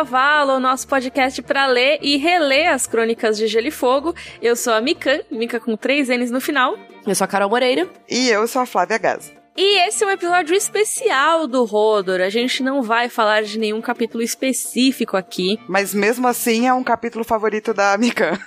[0.00, 4.14] Cavalo, o nosso podcast para ler e reler as crônicas de Gelo e Fogo.
[4.40, 6.74] Eu sou a Mikan, Mika com três N's no final.
[7.06, 7.86] Eu sou a Carol Moreira.
[8.08, 9.39] E eu sou a Flávia Gaza.
[9.56, 12.20] E esse é um episódio especial do Rodor.
[12.20, 15.58] A gente não vai falar de nenhum capítulo específico aqui.
[15.68, 18.38] Mas mesmo assim é um capítulo favorito da Mikan.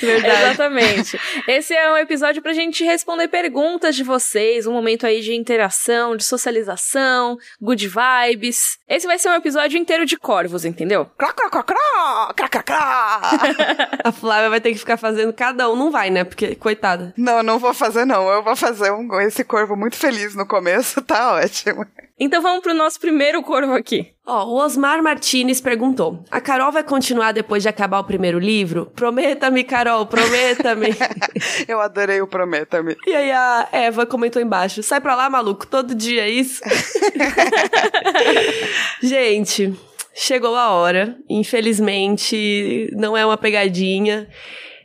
[0.00, 0.44] Verdade.
[0.44, 1.20] Exatamente.
[1.46, 6.16] Esse é um episódio pra gente responder perguntas de vocês, um momento aí de interação,
[6.16, 8.78] de socialização, good vibes.
[8.88, 11.06] Esse vai ser um episódio inteiro de corvos, entendeu?
[11.18, 11.62] Crá, crá, crá,
[12.34, 13.30] crá, crá.
[14.04, 16.24] A Flávia vai ter que ficar fazendo cada um, não vai, né?
[16.24, 17.12] Porque, coitada.
[17.16, 18.28] Não, não vou fazer não.
[18.30, 21.84] Eu vou fazer um, esse corvo muito feliz no começo, tá ótimo.
[22.22, 24.12] Então vamos pro nosso primeiro corvo aqui.
[24.26, 28.92] Ó, o Osmar Martinez perguntou: A Carol vai continuar depois de acabar o primeiro livro?
[28.94, 30.90] Prometa-me, Carol, prometa-me.
[31.66, 32.94] Eu adorei o Prometa-me.
[33.06, 36.60] e aí a Eva comentou embaixo: Sai pra lá, maluco, todo dia é isso.
[39.02, 39.74] Gente,
[40.14, 41.16] chegou a hora.
[41.28, 44.28] Infelizmente, não é uma pegadinha.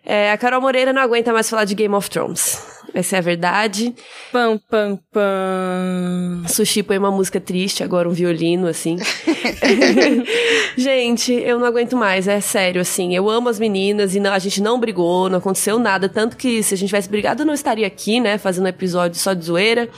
[0.05, 2.75] É, a Carol Moreira não aguenta mais falar de Game of Thrones.
[2.95, 3.93] Essa é a verdade.
[4.31, 6.43] Pam, pam, pam.
[6.47, 8.95] Sushi põe uma música triste, agora um violino, assim.
[10.77, 13.13] gente, eu não aguento mais, é sério, assim.
[13.13, 16.07] Eu amo as meninas e não, a gente não brigou, não aconteceu nada.
[16.07, 19.19] Tanto que se a gente tivesse brigado, eu não estaria aqui, né, fazendo um episódio
[19.19, 19.89] só de zoeira.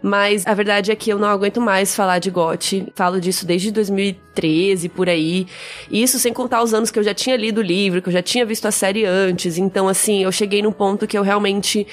[0.00, 2.92] Mas a verdade é que eu não aguento mais falar de GOT.
[2.94, 5.48] Falo disso desde 2013, por aí.
[5.90, 8.22] Isso sem contar os anos que eu já tinha lido o livro, que eu já
[8.22, 9.58] tinha visto a série antes.
[9.58, 11.86] Então, assim, eu cheguei num ponto que eu realmente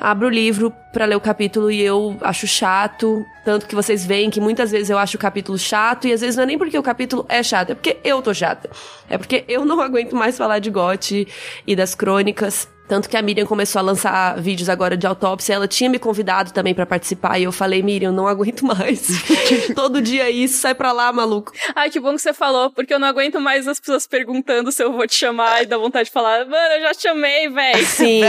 [0.00, 3.24] abro o livro para ler o capítulo e eu acho chato.
[3.44, 6.36] Tanto que vocês veem que muitas vezes eu acho o capítulo chato, e às vezes
[6.36, 8.70] não é nem porque o capítulo é chato, é porque eu tô chata.
[9.08, 11.28] É porque eu não aguento mais falar de GOT
[11.66, 12.68] e das crônicas.
[12.88, 15.54] Tanto que a Miriam começou a lançar vídeos agora de autópsia.
[15.54, 17.38] Ela tinha me convidado também para participar.
[17.38, 19.08] E eu falei, Miriam, não aguento mais.
[19.74, 21.52] Todo dia isso, sai pra lá, maluco.
[21.74, 24.82] Ai, que bom que você falou, porque eu não aguento mais as pessoas perguntando se
[24.82, 27.82] eu vou te chamar e dá vontade de falar, mano, eu já te chamei, véi.
[27.84, 28.22] Sim.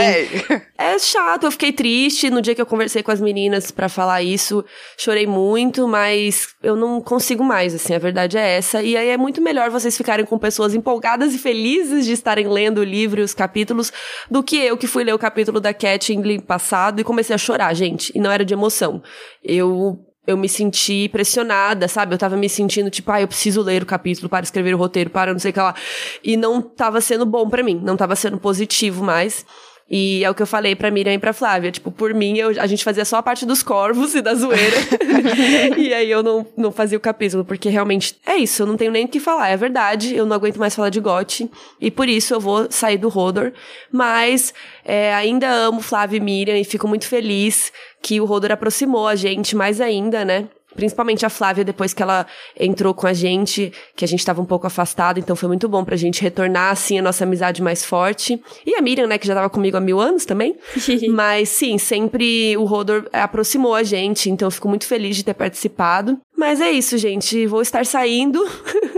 [0.76, 4.22] é chato, eu fiquei triste no dia que eu conversei com as meninas para falar
[4.22, 4.64] isso.
[4.96, 8.82] Chorei muito, mas eu não consigo mais, assim, a verdade é essa.
[8.82, 12.78] E aí é muito melhor vocês ficarem com pessoas empolgadas e felizes de estarem lendo
[12.78, 13.92] o livro e os capítulos
[14.30, 16.10] do que eu que fui ler o capítulo da Cat
[16.46, 18.10] passado e comecei a chorar, gente.
[18.16, 19.02] E não era de emoção.
[19.44, 22.14] Eu eu me senti pressionada, sabe?
[22.14, 25.08] Eu tava me sentindo tipo, ah, eu preciso ler o capítulo para escrever o roteiro,
[25.08, 25.74] para não sei o que lá.
[26.22, 29.44] E não tava sendo bom para mim, não tava sendo positivo mais.
[29.90, 31.70] E é o que eu falei pra Miriam e pra Flávia.
[31.70, 34.76] Tipo, por mim, eu, a gente fazia só a parte dos corvos e da zoeira.
[35.76, 38.90] e aí eu não, não fazia o capítulo, porque realmente é isso, eu não tenho
[38.90, 39.48] nem o que falar.
[39.48, 41.50] É verdade, eu não aguento mais falar de gote.
[41.80, 43.52] E por isso eu vou sair do Rodor.
[43.90, 44.52] Mas
[44.84, 47.72] é, ainda amo Flávia e Miriam e fico muito feliz
[48.02, 50.48] que o Rodor aproximou a gente mais ainda, né?
[50.78, 52.24] Principalmente a Flávia, depois que ela
[52.56, 55.84] entrou com a gente, que a gente estava um pouco afastado, então foi muito bom
[55.84, 58.40] pra gente retornar, assim, a nossa amizade mais forte.
[58.64, 60.54] E a Miriam, né, que já tava comigo há mil anos também.
[61.10, 65.34] Mas, sim, sempre o Rodor aproximou a gente, então eu fico muito feliz de ter
[65.34, 66.16] participado.
[66.36, 67.44] Mas é isso, gente.
[67.48, 68.38] Vou estar saindo.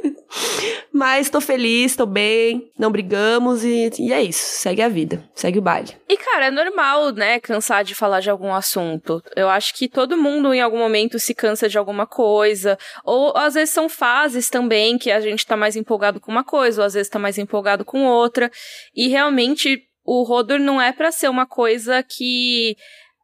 [0.92, 4.60] Mas tô feliz, tô bem, não brigamos e, e é isso.
[4.60, 5.96] Segue a vida, segue o baile.
[6.08, 9.22] E, cara, é normal, né, cansar de falar de algum assunto.
[9.34, 12.78] Eu acho que todo mundo em algum momento se cansa de alguma coisa.
[13.04, 16.82] Ou às vezes são fases também que a gente tá mais empolgado com uma coisa,
[16.82, 18.50] ou às vezes tá mais empolgado com outra.
[18.94, 22.76] E realmente o Rodor não é para ser uma coisa que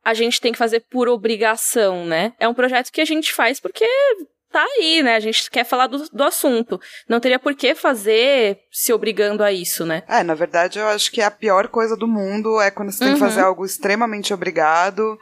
[0.05, 2.33] a gente tem que fazer por obrigação, né?
[2.39, 3.85] É um projeto que a gente faz porque
[4.57, 5.17] tá aí, né?
[5.17, 6.81] A gente quer falar do, do assunto.
[7.07, 10.03] Não teria por que fazer se obrigando a isso, né?
[10.09, 13.09] É, na verdade, eu acho que a pior coisa do mundo é quando você tem
[13.09, 13.15] uhum.
[13.15, 15.19] que fazer algo extremamente obrigado.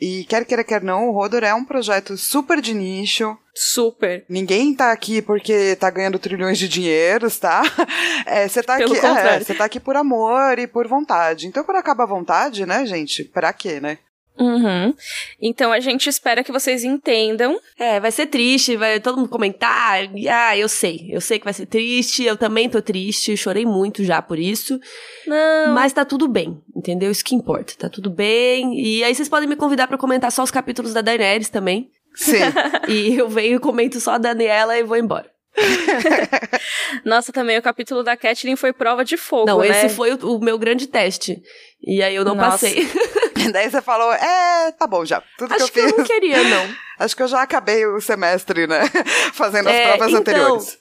[0.00, 3.36] E quer queira, quer não, o Rodor é um projeto super de nicho.
[3.54, 4.24] Super.
[4.30, 7.62] Ninguém tá aqui porque tá ganhando trilhões de dinheiros, tá?
[8.24, 11.46] É, você tá Pelo aqui, é, você tá aqui por amor e por vontade.
[11.46, 13.24] Então, quando acaba a vontade, né, gente?
[13.24, 13.98] Pra quê, né?
[14.40, 14.94] Uhum.
[15.40, 17.60] Então a gente espera que vocês entendam.
[17.78, 20.08] É, vai ser triste, vai todo mundo comentar.
[20.30, 24.02] Ah, eu sei, eu sei que vai ser triste, eu também tô triste, chorei muito
[24.02, 24.80] já por isso.
[25.26, 25.74] Não.
[25.74, 27.10] Mas tá tudo bem, entendeu?
[27.10, 28.80] Isso que importa, tá tudo bem.
[28.80, 31.90] E aí vocês podem me convidar para comentar só os capítulos da Daenerys também.
[32.14, 32.38] Sim.
[32.88, 35.30] e eu venho e comento só a Daniela e vou embora.
[37.04, 39.68] Nossa, também o capítulo da Catelyn foi prova de fogo, Não, né?
[39.68, 41.42] esse foi o, o, meu grande teste.
[41.82, 42.50] E aí eu não Nossa.
[42.50, 42.86] passei.
[43.52, 45.22] Daí você falou, é, tá bom já.
[45.38, 45.92] Tudo Acho que eu que fiz.
[45.92, 46.74] eu não queria, não.
[46.98, 48.82] Acho que eu já acabei o semestre, né?
[49.32, 50.78] Fazendo as É, provas então, anteriores.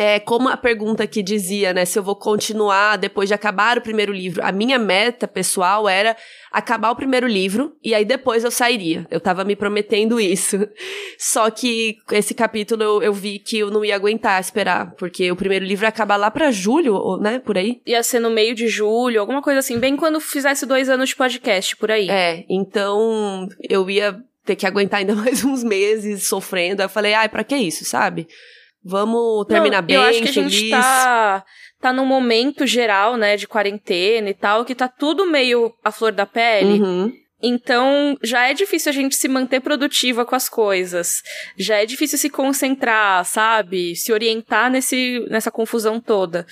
[0.00, 3.82] É como a pergunta que dizia, né, se eu vou continuar depois de acabar o
[3.82, 4.42] primeiro livro.
[4.42, 6.16] A minha meta pessoal era
[6.50, 9.06] acabar o primeiro livro e aí depois eu sairia.
[9.10, 10.66] Eu tava me prometendo isso.
[11.20, 15.36] Só que esse capítulo eu, eu vi que eu não ia aguentar esperar, porque o
[15.36, 17.82] primeiro livro ia acabar lá para julho, né, por aí.
[17.84, 21.16] Ia ser no meio de julho, alguma coisa assim, bem quando fizesse dois anos de
[21.16, 22.08] podcast, por aí.
[22.08, 26.80] É, então eu ia ter que aguentar ainda mais uns meses sofrendo.
[26.80, 28.26] Aí eu falei, ai, pra que isso, sabe?
[28.84, 30.54] Vamos terminar Não, bem, eu acho que feliz.
[30.54, 31.44] a gente tá,
[31.80, 36.12] tá num momento geral, né, de quarentena e tal, que tá tudo meio à flor
[36.12, 36.80] da pele.
[36.80, 37.12] Uhum.
[37.42, 41.22] Então, já é difícil a gente se manter produtiva com as coisas.
[41.56, 43.96] Já é difícil se concentrar, sabe?
[43.96, 46.46] Se orientar nesse, nessa confusão toda.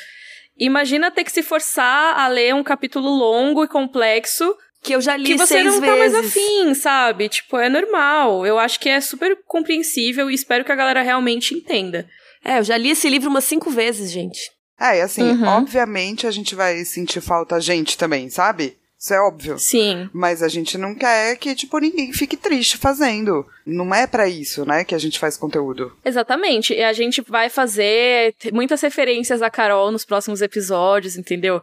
[0.59, 5.17] Imagina ter que se forçar a ler um capítulo longo e complexo Que eu já
[5.17, 5.87] li que você seis não vezes.
[5.87, 7.29] tá mais afim, sabe?
[7.29, 8.47] Tipo, é normal.
[8.47, 12.09] Eu acho que é super compreensível e espero que a galera realmente entenda.
[12.45, 14.41] É, eu já li esse livro umas cinco vezes, gente.
[14.81, 15.45] É, e assim, Uhum.
[15.49, 18.77] obviamente a gente vai sentir falta a gente também, sabe?
[19.01, 19.59] Isso é óbvio.
[19.59, 20.09] Sim.
[20.13, 23.47] Mas a gente não quer que, tipo, ninguém fique triste fazendo.
[23.67, 25.93] Não é pra isso, né, que a gente faz conteúdo.
[26.05, 26.73] Exatamente.
[26.75, 31.61] E a gente vai fazer muitas referências a Carol nos próximos episódios, entendeu?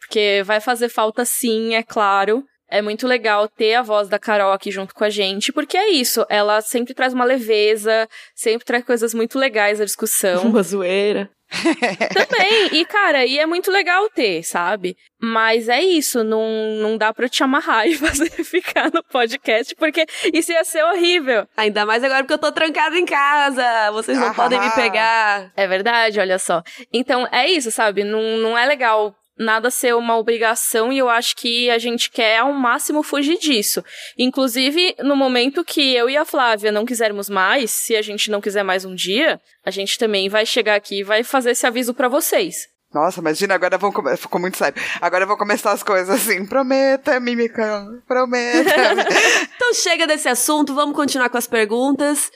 [0.00, 2.42] Porque vai fazer falta sim, é claro.
[2.70, 5.90] É muito legal ter a voz da Carol aqui junto com a gente, porque é
[5.90, 6.24] isso.
[6.28, 10.42] Ela sempre traz uma leveza, sempre traz coisas muito legais à discussão.
[10.48, 11.30] Uma zoeira.
[12.12, 12.68] Também.
[12.72, 14.96] E, cara, e é muito legal ter, sabe?
[15.18, 16.46] Mas é isso, não,
[16.82, 21.48] não dá pra te amarrar e fazer ficar no podcast, porque isso ia ser horrível.
[21.56, 23.90] Ainda mais agora porque eu tô trancada em casa.
[23.92, 24.70] Vocês não Ah, podem me ah.
[24.72, 25.52] pegar.
[25.56, 26.62] É verdade, olha só.
[26.92, 28.04] Então, é isso, sabe?
[28.04, 32.38] Não, não é legal nada ser uma obrigação e eu acho que a gente quer
[32.38, 33.84] ao máximo fugir disso.
[34.18, 38.40] Inclusive, no momento que eu e a Flávia não quisermos mais, se a gente não
[38.40, 41.94] quiser mais um dia, a gente também vai chegar aqui e vai fazer esse aviso
[41.94, 42.68] pra vocês.
[42.92, 44.16] Nossa, imagina, agora vão começar.
[44.16, 44.80] Ficou muito sério.
[45.00, 46.46] Agora vão começar as coisas assim.
[46.46, 47.86] Prometa, mímica.
[48.06, 48.68] Prometa.
[49.58, 52.30] Então chega desse assunto, vamos continuar com as perguntas.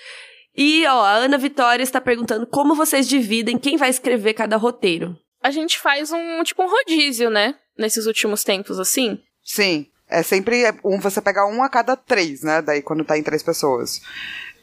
[0.54, 5.16] E, ó, a Ana Vitória está perguntando como vocês dividem quem vai escrever cada roteiro.
[5.42, 7.54] A gente faz um, tipo, um rodízio, né?
[7.76, 9.18] Nesses últimos tempos, assim.
[9.44, 9.86] Sim.
[10.08, 12.60] É sempre um, você pega um a cada três, né?
[12.60, 14.02] Daí quando tá em três pessoas.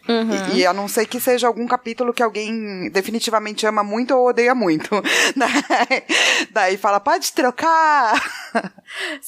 [0.08, 0.56] Uhum.
[0.56, 4.30] E, e a não ser que seja algum capítulo que alguém definitivamente ama muito ou
[4.30, 4.90] odeia muito.
[5.36, 6.04] Daí,
[6.52, 8.20] daí fala, pode trocar.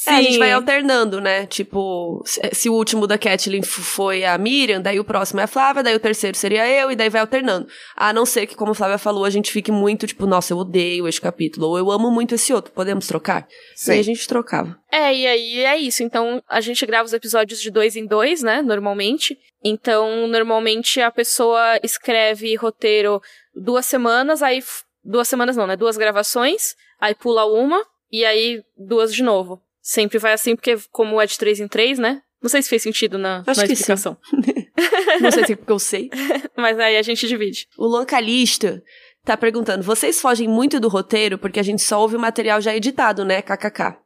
[0.07, 0.39] É, a gente Sim.
[0.39, 1.45] vai alternando, né?
[1.45, 5.47] Tipo, se, se o último da Kathleen foi a Miriam, daí o próximo é a
[5.47, 7.67] Flávia, daí o terceiro seria eu, e daí vai alternando.
[7.95, 10.57] A não ser que, como a Flávia falou, a gente fique muito, tipo, nossa, eu
[10.57, 13.47] odeio este capítulo, ou eu amo muito esse outro, podemos trocar?
[13.75, 13.91] Sim.
[13.91, 14.80] E aí a gente trocava.
[14.91, 16.03] É, e aí é isso.
[16.03, 18.61] Então, a gente grava os episódios de dois em dois, né?
[18.61, 19.39] Normalmente.
[19.63, 23.21] Então, normalmente a pessoa escreve roteiro
[23.55, 24.61] duas semanas, aí.
[25.03, 25.75] Duas semanas não, né?
[25.75, 29.61] Duas gravações, aí pula uma, e aí duas de novo.
[29.81, 32.21] Sempre vai assim, porque como é de três em três, né?
[32.41, 34.17] Não sei se fez sentido na, Acho na que explicação.
[35.21, 36.09] Não sei se é porque eu sei.
[36.57, 37.67] Mas aí a gente divide.
[37.77, 38.81] O Luan Calixto
[39.23, 42.75] tá perguntando: vocês fogem muito do roteiro porque a gente só ouve o material já
[42.75, 43.41] editado, né?
[43.41, 43.97] KKK.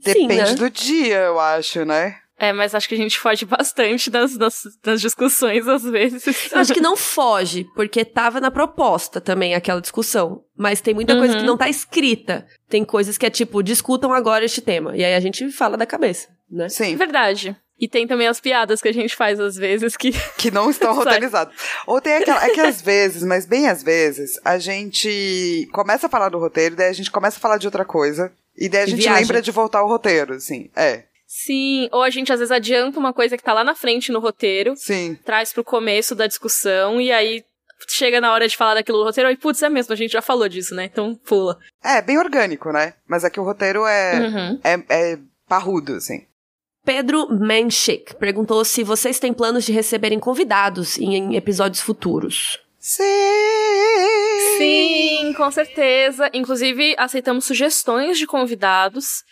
[0.00, 0.54] Sim, Depende né?
[0.54, 2.16] do dia, eu acho, né?
[2.40, 6.52] É, mas acho que a gente foge bastante das, das, das discussões, às vezes.
[6.52, 10.44] Eu acho que não foge, porque tava na proposta também aquela discussão.
[10.56, 11.40] Mas tem muita coisa Uhum.
[11.40, 12.46] que não tá escrita.
[12.68, 14.96] Tem coisas que é tipo, discutam agora este tema.
[14.96, 16.68] E aí a gente fala da cabeça, né?
[16.68, 16.94] Sim.
[16.94, 17.56] Verdade.
[17.80, 20.10] E tem também as piadas que a gente faz às vezes que.
[20.36, 21.04] que não estão Sai.
[21.04, 21.54] roteirizados.
[21.86, 22.44] Ou tem aquela.
[22.44, 26.74] É que às vezes, mas bem às vezes, a gente começa a falar do roteiro,
[26.76, 28.32] daí a gente começa a falar de outra coisa.
[28.56, 29.20] E daí a gente viaja.
[29.20, 30.68] lembra de voltar ao roteiro, assim.
[30.74, 34.10] É, Sim, ou a gente às vezes adianta uma coisa que tá lá na frente
[34.10, 35.14] no roteiro, sim.
[35.26, 37.44] traz pro começo da discussão e aí
[37.86, 40.22] chega na hora de falar daquilo no roteiro e putz, é mesmo, a gente já
[40.22, 40.86] falou disso, né?
[40.86, 41.58] Então pula.
[41.84, 42.94] É, bem orgânico, né?
[43.06, 44.60] Mas é que o roteiro é, Uhum.
[44.64, 46.24] é, é parrudo, assim.
[46.88, 52.58] Pedro Manchik perguntou se vocês têm planos de receberem convidados em, em episódios futuros.
[52.78, 53.04] Sim!
[54.56, 56.30] Sim, com certeza.
[56.32, 59.22] Inclusive, aceitamos sugestões de convidados.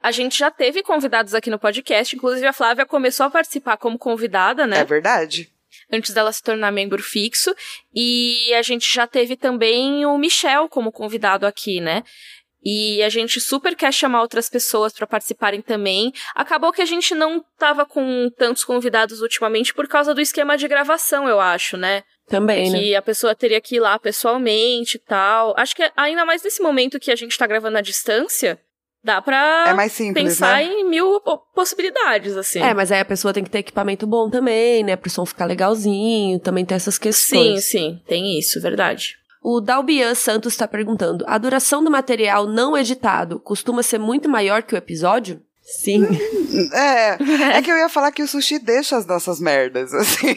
[0.00, 3.98] A gente já teve convidados aqui no podcast, inclusive a Flávia começou a participar como
[3.98, 4.78] convidada, né?
[4.78, 5.50] É verdade.
[5.92, 7.52] antes dela se tornar membro fixo.
[7.92, 12.04] E a gente já teve também o Michel como convidado aqui, né?
[12.64, 16.12] E a gente super quer chamar outras pessoas para participarem também.
[16.34, 20.68] Acabou que a gente não tava com tantos convidados ultimamente por causa do esquema de
[20.68, 22.02] gravação, eu acho, né?
[22.28, 22.78] Também, né?
[22.78, 25.54] Que a pessoa teria que ir lá pessoalmente e tal.
[25.56, 28.60] Acho que ainda mais nesse momento que a gente tá gravando à distância,
[29.02, 30.64] dá pra É mais simples, pensar né?
[30.64, 32.60] em mil po- possibilidades, assim.
[32.60, 34.94] É, mas aí a pessoa tem que ter equipamento bom também, né?
[34.96, 37.64] Pro som ficar legalzinho, também tem essas sim, questões.
[37.64, 39.16] sim, tem isso, verdade.
[39.42, 44.62] O Dalbian Santos está perguntando: a duração do material não editado costuma ser muito maior
[44.62, 45.40] que o episódio?
[45.62, 46.04] Sim.
[46.72, 50.36] É, é que eu ia falar que o sushi deixa as nossas merdas, assim.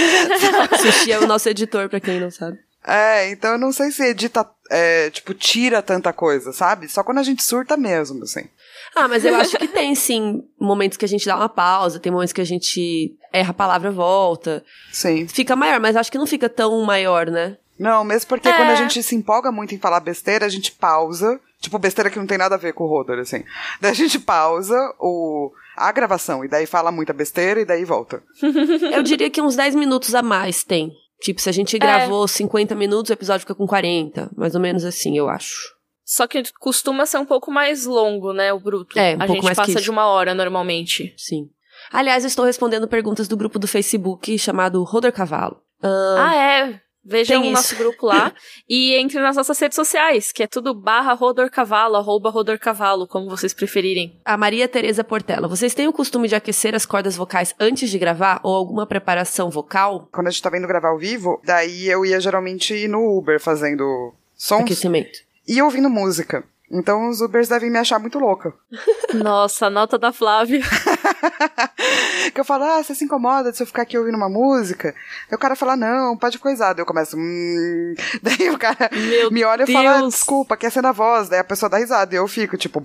[0.80, 2.58] sushi é o nosso editor, pra quem não sabe.
[2.84, 6.88] É, então eu não sei se edita, é, tipo, tira tanta coisa, sabe?
[6.88, 8.48] Só quando a gente surta mesmo, assim.
[8.94, 12.10] Ah, mas eu acho que tem, sim, momentos que a gente dá uma pausa, tem
[12.10, 14.64] momentos que a gente erra a palavra volta.
[14.90, 15.28] Sim.
[15.28, 17.56] Fica maior, mas acho que não fica tão maior, né?
[17.82, 18.56] Não, mesmo porque é.
[18.56, 21.40] quando a gente se empolga muito em falar besteira, a gente pausa.
[21.60, 23.44] Tipo, besteira que não tem nada a ver com o Rodor, assim.
[23.80, 28.22] Daí a gente pausa o, a gravação, e daí fala muita besteira, e daí volta.
[28.92, 30.92] Eu diria que uns 10 minutos a mais tem.
[31.20, 32.28] Tipo, se a gente gravou é.
[32.28, 34.30] 50 minutos, o episódio fica com 40.
[34.36, 35.72] Mais ou menos assim, eu acho.
[36.04, 38.98] Só que costuma ser um pouco mais longo, né, o bruto.
[38.98, 41.14] É, um a pouco gente passa de uma hora normalmente.
[41.16, 41.48] Sim.
[41.92, 45.56] Aliás, eu estou respondendo perguntas do grupo do Facebook chamado Roder Cavalo.
[45.82, 46.80] Uh, ah, é.
[47.04, 48.32] Vejam o nosso grupo lá
[48.68, 53.52] e entre nas nossas redes sociais, que é tudo barra Rodorcavalo, arroba Rodorcavalo, como vocês
[53.52, 54.20] preferirem.
[54.24, 57.98] A Maria Tereza Portela, vocês têm o costume de aquecer as cordas vocais antes de
[57.98, 60.08] gravar ou alguma preparação vocal?
[60.12, 64.14] Quando a gente tá vendo gravar ao vivo, daí eu ia geralmente no Uber fazendo
[64.36, 64.62] sons.
[64.62, 65.18] Aquecimento.
[65.46, 66.44] E ouvindo música.
[66.72, 68.54] Então os Ubers devem me achar muito louca.
[69.12, 70.62] Nossa, a nota da Flávia.
[72.32, 74.94] que eu falo, ah, você se incomoda se eu ficar aqui ouvindo uma música?
[75.30, 76.72] Aí o cara fala, não, pode coisar.
[76.72, 77.94] Daí eu começo, hum...
[78.22, 81.28] Daí o cara Meu me olha e fala, desculpa, quer ser na voz.
[81.28, 82.82] Daí a pessoa dá risada e eu fico, tipo...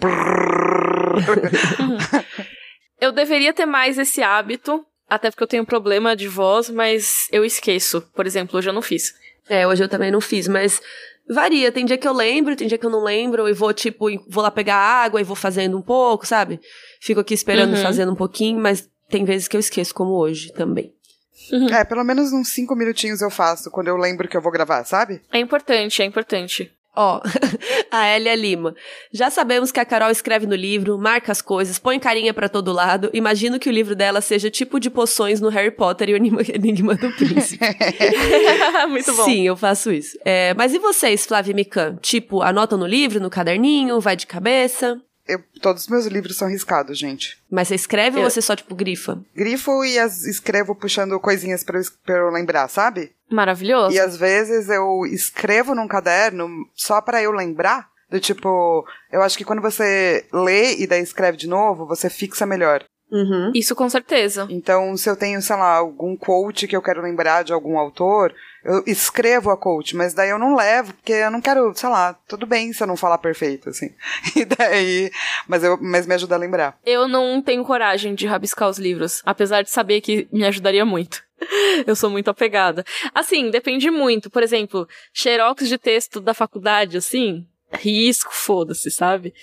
[2.99, 7.45] eu deveria ter mais esse hábito, até porque eu tenho problema de voz, mas eu
[7.45, 8.01] esqueço.
[8.13, 9.13] Por exemplo, hoje eu não fiz.
[9.49, 10.81] É, hoje eu também não fiz, mas
[11.29, 14.05] Varia, tem dia que eu lembro, tem dia que eu não lembro, e vou, tipo,
[14.27, 16.59] vou lá pegar água e vou fazendo um pouco, sabe?
[17.01, 17.81] Fico aqui esperando, uhum.
[17.81, 20.93] fazendo um pouquinho, mas tem vezes que eu esqueço, como hoje também.
[21.51, 21.69] Uhum.
[21.69, 24.83] É, pelo menos uns cinco minutinhos eu faço quando eu lembro que eu vou gravar,
[24.83, 25.21] sabe?
[25.31, 26.71] É importante, é importante.
[26.97, 27.21] Ó,
[27.91, 28.75] a Elia Lima.
[29.11, 32.73] Já sabemos que a Carol escreve no livro, marca as coisas, põe carinha para todo
[32.73, 33.11] lado.
[33.13, 36.95] Imagino que o livro dela seja tipo de poções no Harry Potter e o Enigma
[36.97, 37.63] do Príncipe.
[38.89, 39.25] Muito bom.
[39.25, 40.17] Sim, eu faço isso.
[40.25, 41.97] É, mas e vocês, Flávia Mikan?
[42.01, 44.99] Tipo, anotam no livro, no caderninho, vai de cabeça?
[45.27, 47.37] Eu, todos os meus livros são riscados, gente.
[47.51, 48.23] Mas você escreve eu...
[48.23, 49.21] ou você só, tipo, grifa?
[49.35, 53.11] Grifo e as, escrevo puxando coisinhas pra eu, pra eu lembrar, sabe?
[53.29, 53.95] Maravilhoso.
[53.95, 57.87] E às vezes eu escrevo num caderno só para eu lembrar.
[58.09, 62.45] Do tipo, eu acho que quando você lê e daí escreve de novo, você fixa
[62.45, 62.85] melhor.
[63.11, 63.51] Uhum.
[63.53, 64.47] Isso com certeza.
[64.49, 68.33] Então, se eu tenho, sei lá, algum quote que eu quero lembrar de algum autor,
[68.63, 72.13] eu escrevo a quote, mas daí eu não levo, porque eu não quero, sei lá,
[72.27, 73.91] tudo bem se eu não falar perfeito, assim.
[74.35, 75.11] E daí.
[75.47, 76.77] Mas, eu, mas me ajuda a lembrar.
[76.85, 81.23] Eu não tenho coragem de rabiscar os livros, apesar de saber que me ajudaria muito.
[81.85, 82.83] Eu sou muito apegada.
[83.13, 84.29] Assim, depende muito.
[84.29, 89.33] Por exemplo, xerox de texto da faculdade, assim, risco, foda-se, sabe?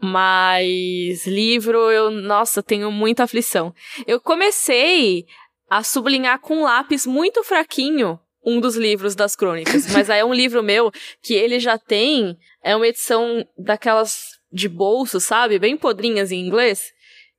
[0.00, 3.74] Mas livro, eu, nossa, tenho muita aflição.
[4.06, 5.26] Eu comecei
[5.68, 10.32] a sublinhar com lápis muito fraquinho um dos livros das crônicas, mas aí é um
[10.32, 10.90] livro meu
[11.22, 15.58] que ele já tem, é uma edição daquelas de bolso, sabe?
[15.58, 16.92] Bem podrinhas em inglês,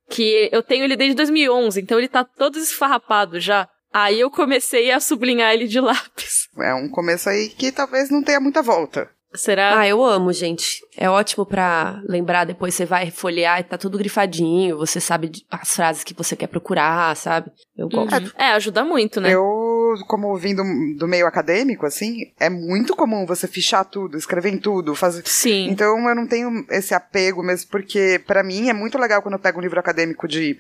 [0.09, 3.67] que eu tenho ele desde 2011, então ele tá todo esfarrapado já.
[3.93, 6.47] Aí eu comecei a sublinhar ele de lápis.
[6.59, 9.09] É um começo aí que talvez não tenha muita volta.
[9.33, 9.79] Será?
[9.79, 10.81] Ah, eu amo, gente.
[10.97, 15.73] É ótimo pra lembrar, depois você vai folhear e tá tudo grifadinho, você sabe as
[15.73, 17.49] frases que você quer procurar, sabe?
[17.77, 18.05] Eu uhum.
[18.05, 18.25] gosto.
[18.25, 18.31] Uhum.
[18.37, 19.31] É, ajuda muito, né?
[19.31, 20.61] Eu, como vindo
[20.97, 25.25] do meio acadêmico, assim, é muito comum você fichar tudo, escrever em tudo, fazer.
[25.25, 25.69] Sim.
[25.69, 29.39] Então eu não tenho esse apego mesmo, porque para mim é muito legal quando eu
[29.39, 30.57] pego um livro acadêmico de,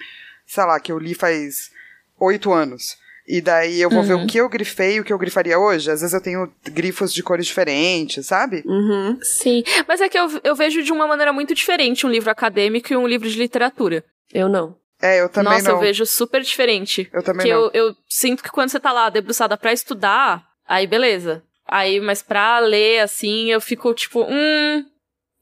[0.47, 1.71] sei lá, que eu li faz
[2.17, 2.95] oito anos.
[3.31, 4.05] E daí eu vou uhum.
[4.05, 4.27] ver o uhum.
[4.27, 5.89] que eu grifei e o que eu grifaria hoje.
[5.89, 8.61] Às vezes eu tenho grifos de cores diferentes, sabe?
[8.65, 9.17] Uhum.
[9.21, 9.63] Sim.
[9.87, 12.97] Mas é que eu, eu vejo de uma maneira muito diferente um livro acadêmico e
[12.97, 14.03] um livro de literatura.
[14.33, 14.75] Eu não.
[15.01, 15.75] É, eu também Nossa, não.
[15.75, 17.09] eu vejo super diferente.
[17.13, 17.61] Eu também que não.
[17.67, 21.41] Eu, eu sinto que quando você tá lá debruçada pra estudar, aí beleza.
[21.65, 24.85] Aí, mas pra ler, assim, eu fico tipo, hum,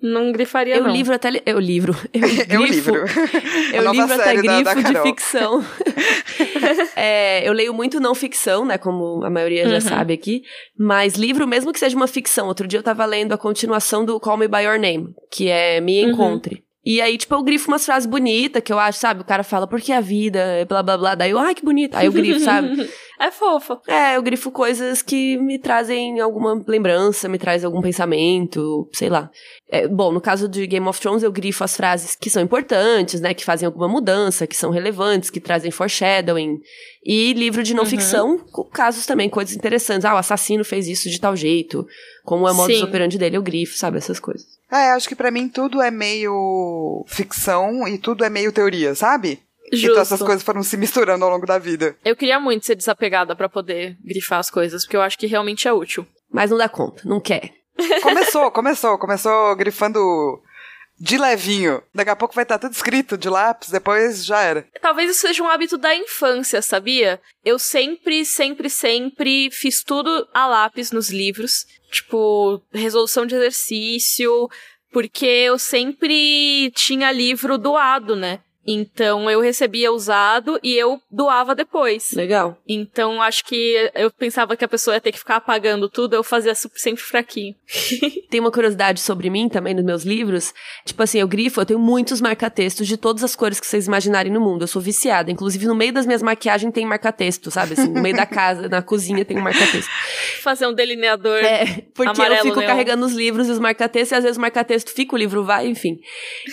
[0.01, 0.91] não grifaria, eu não.
[0.91, 1.41] Livro até li...
[1.46, 1.94] Eu livro.
[2.13, 2.22] Eu,
[2.62, 3.06] eu livro.
[3.74, 5.63] Eu livro até grifo da, da de ficção.
[6.96, 8.77] é, eu leio muito não ficção, né?
[8.77, 9.72] Como a maioria uhum.
[9.72, 10.44] já sabe aqui.
[10.77, 12.48] Mas livro, mesmo que seja uma ficção.
[12.48, 15.82] Outro dia eu tava lendo a continuação do Call Me By Your Name, que é
[15.82, 16.12] Me uhum.
[16.12, 16.56] Encontre.
[16.56, 16.69] Uhum.
[16.86, 19.21] E aí, tipo, eu grifo umas frases bonitas que eu acho, sabe?
[19.21, 21.15] O cara fala, porque a vida blá blá blá.
[21.15, 21.93] Daí eu, ai, que bonito.
[21.95, 22.89] Aí eu grifo, sabe?
[23.19, 23.81] é fofo.
[23.86, 29.29] É, eu grifo coisas que me trazem alguma lembrança, me traz algum pensamento, sei lá.
[29.69, 33.19] É, bom, no caso de Game of Thrones, eu grifo as frases que são importantes,
[33.19, 33.33] né?
[33.33, 36.59] Que fazem alguma mudança, que são relevantes, que trazem foreshadowing.
[37.03, 37.89] E livro de não uhum.
[37.89, 38.39] ficção,
[38.71, 40.05] casos também, coisas interessantes.
[40.05, 41.86] Ah, o assassino fez isso de tal jeito.
[42.24, 43.98] Como é o modus operandi dele, eu grifo, sabe?
[43.98, 44.59] Essas coisas.
[44.72, 49.40] É, acho que para mim tudo é meio ficção e tudo é meio teoria, sabe?
[49.72, 49.92] Justo.
[49.92, 51.96] Então essas coisas foram se misturando ao longo da vida.
[52.04, 55.68] Eu queria muito ser desapegada para poder grifar as coisas, porque eu acho que realmente
[55.68, 56.06] é útil.
[56.32, 57.52] Mas não dá conta, não quer.
[58.02, 60.00] Começou, começou, começou grifando
[61.00, 61.82] de levinho.
[61.94, 64.68] Daqui a pouco vai estar tudo escrito de lápis, depois já era.
[64.82, 67.22] Talvez isso seja um hábito da infância, sabia?
[67.44, 71.65] Eu sempre, sempre, sempre fiz tudo a lápis nos livros.
[71.91, 74.48] Tipo, resolução de exercício,
[74.91, 78.39] porque eu sempre tinha livro doado, né?
[78.72, 82.12] Então eu recebia usado e eu doava depois.
[82.14, 82.56] Legal.
[82.68, 86.24] Então acho que eu pensava que a pessoa ia ter que ficar apagando tudo, eu
[86.24, 87.56] fazia sempre fraquinho.
[88.30, 90.54] Tem uma curiosidade sobre mim também nos meus livros.
[90.86, 94.32] Tipo assim, eu grifo, eu tenho muitos marca-textos de todas as cores que vocês imaginarem
[94.32, 94.62] no mundo.
[94.62, 95.32] Eu sou viciada.
[95.32, 97.74] Inclusive, no meio das minhas maquiagens tem marca-texto, sabe?
[97.74, 99.90] Assim, no meio da casa, na cozinha tem um marca-texto.
[100.44, 101.40] Fazer um delineador.
[101.40, 102.68] É, porque eu fico neon.
[102.68, 105.68] carregando os livros e os marca-textos, e às vezes o marca-texto fica, o livro vai,
[105.68, 106.00] enfim.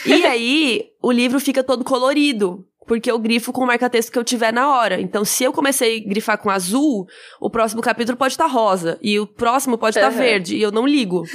[0.07, 2.67] E aí, o livro fica todo colorido.
[2.85, 5.01] Porque eu grifo com o marca-texto que eu tiver na hora.
[5.01, 7.07] Então, se eu comecei a grifar com azul,
[7.41, 8.97] o próximo capítulo pode estar tá rosa.
[9.03, 10.23] E o próximo pode estar tá uhum.
[10.23, 10.57] verde.
[10.57, 11.25] E eu não ligo.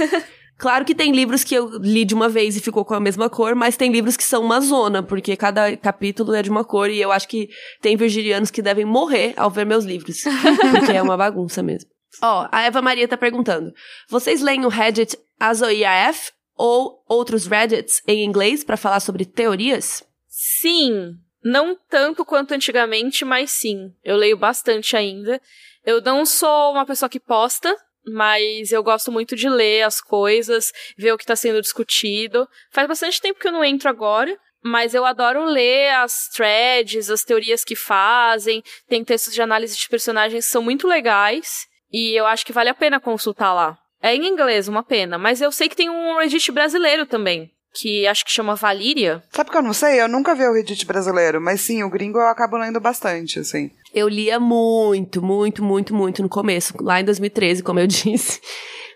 [0.58, 3.28] Claro que tem livros que eu li de uma vez e ficou com a mesma
[3.28, 6.88] cor, mas tem livros que são uma zona, porque cada capítulo é de uma cor
[6.88, 7.50] e eu acho que
[7.82, 10.20] tem virginianos que devem morrer ao ver meus livros.
[10.72, 11.90] porque é uma bagunça mesmo.
[12.22, 13.74] Ó, a Eva Maria tá perguntando:
[14.08, 20.03] vocês leem o Reddit AzoIAF ou outros Reddits em inglês para falar sobre teorias?
[20.27, 23.91] Sim, não tanto quanto antigamente, mas sim.
[24.03, 25.41] Eu leio bastante ainda.
[25.84, 27.75] Eu não sou uma pessoa que posta,
[28.06, 32.48] mas eu gosto muito de ler as coisas, ver o que está sendo discutido.
[32.72, 37.24] Faz bastante tempo que eu não entro agora, mas eu adoro ler as threads, as
[37.24, 38.63] teorias que fazem.
[38.88, 41.65] Tem textos de análise de personagens que são muito legais.
[41.91, 43.80] E eu acho que vale a pena consultar lá.
[44.01, 45.17] É em inglês, uma pena.
[45.17, 47.52] Mas eu sei que tem um Reddit brasileiro também.
[47.73, 49.23] Que acho que chama Valíria.
[49.32, 50.02] Sabe que eu não sei?
[50.02, 51.39] Eu nunca vi o Reddit brasileiro.
[51.39, 53.71] Mas sim, o gringo eu acabo lendo bastante, assim.
[53.93, 56.73] Eu lia muito, muito, muito, muito no começo.
[56.82, 58.41] Lá em 2013, como eu disse.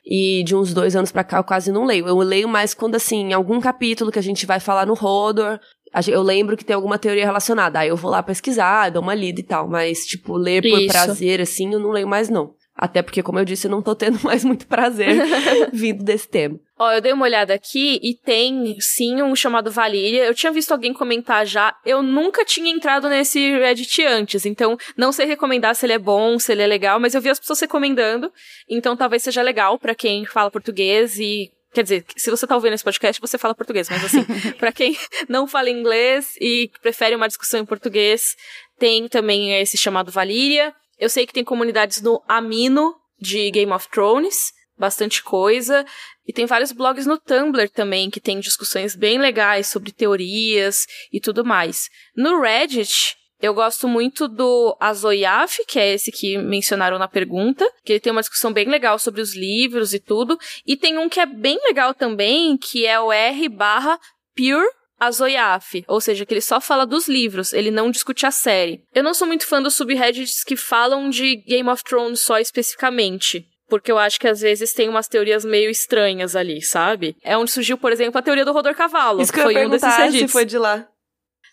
[0.05, 2.07] E de uns dois anos pra cá eu quase não leio.
[2.07, 5.59] Eu leio mais quando, assim, algum capítulo que a gente vai falar no Rodor,
[6.07, 7.79] eu lembro que tem alguma teoria relacionada.
[7.79, 9.69] Aí eu vou lá pesquisar, dou uma lida e tal.
[9.69, 10.87] Mas, tipo, ler por Isso.
[10.87, 12.53] prazer, assim, eu não leio mais, não.
[12.75, 15.15] Até porque, como eu disse, eu não tô tendo mais muito prazer
[15.71, 16.59] vindo desse tema.
[16.77, 20.25] Ó, eu dei uma olhada aqui e tem sim um chamado Valíria.
[20.25, 21.73] Eu tinha visto alguém comentar já.
[21.85, 26.37] Eu nunca tinha entrado nesse Reddit antes, então não sei recomendar se ele é bom,
[26.37, 28.31] se ele é legal, mas eu vi as pessoas recomendando,
[28.69, 32.71] então talvez seja legal para quem fala português e Quer dizer, se você tá ouvindo
[32.71, 34.23] esse podcast, você fala português, mas assim,
[34.57, 38.37] para quem não fala inglês e prefere uma discussão em português,
[38.79, 40.73] tem também esse chamado Valíria.
[40.97, 45.85] Eu sei que tem comunidades no Amino de Game of Thrones, bastante coisa.
[46.27, 51.19] E tem vários blogs no Tumblr também que tem discussões bem legais sobre teorias e
[51.19, 51.89] tudo mais.
[52.15, 57.93] No Reddit, eu gosto muito do Azoyaf, que é esse que mencionaram na pergunta, que
[57.93, 60.37] ele tem uma discussão bem legal sobre os livros e tudo.
[60.65, 63.99] E tem um que é bem legal também, que é o R barra
[64.35, 64.67] Pure
[64.99, 68.83] a Zoiaf, ou seja, que ele só fala dos livros, ele não discute a série.
[68.93, 73.47] Eu não sou muito fã dos subreddits que falam de Game of Thrones só especificamente.
[73.67, 77.17] Porque eu acho que às vezes tem umas teorias meio estranhas ali, sabe?
[77.23, 79.21] É onde surgiu, por exemplo, a teoria do Rodor Cavalo.
[79.21, 80.19] Isso que foi eu um desses reddits.
[80.19, 80.87] se foi de lá.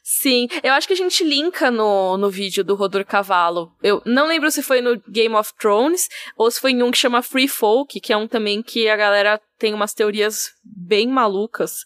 [0.05, 3.73] Sim, eu acho que a gente linka no, no vídeo do Rodor Cavalo.
[3.83, 6.99] Eu não lembro se foi no Game of Thrones ou se foi em um que
[6.99, 11.85] chama Free Folk, que é um também que a galera tem umas teorias bem malucas.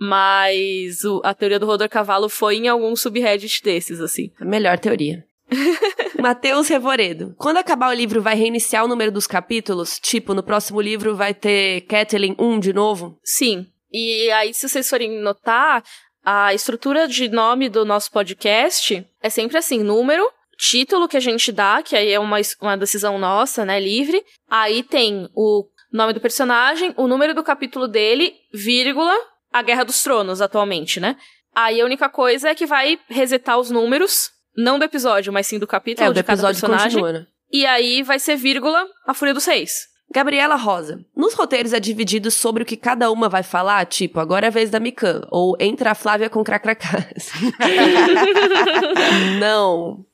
[0.00, 4.32] Mas o, a teoria do Rodor Cavalo foi em algum subreddit desses, assim.
[4.40, 5.24] A melhor teoria.
[6.18, 7.34] Matheus Revoredo.
[7.36, 9.98] Quando acabar o livro, vai reiniciar o número dos capítulos?
[9.98, 13.18] Tipo, no próximo livro vai ter Catelyn 1 de novo?
[13.22, 13.66] Sim.
[13.92, 15.82] E aí, se vocês forem notar,
[16.24, 21.50] a estrutura de nome do nosso podcast é sempre assim: número, título que a gente
[21.50, 24.24] dá, que aí é uma, uma decisão nossa, né, livre.
[24.48, 29.14] Aí tem o nome do personagem, o número do capítulo dele, vírgula,
[29.52, 31.16] a Guerra dos Tronos atualmente, né?
[31.54, 35.58] Aí a única coisa é que vai resetar os números, não do episódio, mas sim
[35.58, 37.00] do capítulo é, de cada personagem.
[37.00, 37.26] Continua, né?
[37.52, 39.88] E aí vai ser vírgula a Fúria dos Reis.
[40.12, 41.04] Gabriela Rosa.
[41.16, 44.50] Nos roteiros é dividido sobre o que cada uma vai falar, tipo, agora é a
[44.50, 47.30] vez da Mikan, ou entra a Flávia com cracracás.
[49.38, 50.04] não.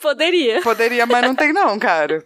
[0.00, 0.60] Poderia.
[0.60, 2.24] Poderia, mas não tem não, cara.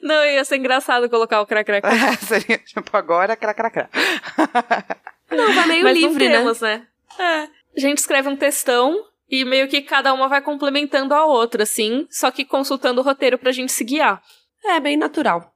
[0.00, 1.88] Não, ia ser engraçado colocar o cracracá.
[1.94, 3.88] É, seria tipo, agora cracracá.
[5.34, 6.38] Não, vai meio Mas livre, né?
[6.38, 6.86] temos, né?
[7.18, 7.48] É.
[7.76, 8.96] A gente escreve um textão
[9.28, 13.38] e meio que cada uma vai complementando a outra, assim, só que consultando o roteiro
[13.38, 14.22] pra gente se guiar.
[14.64, 15.52] É, bem natural.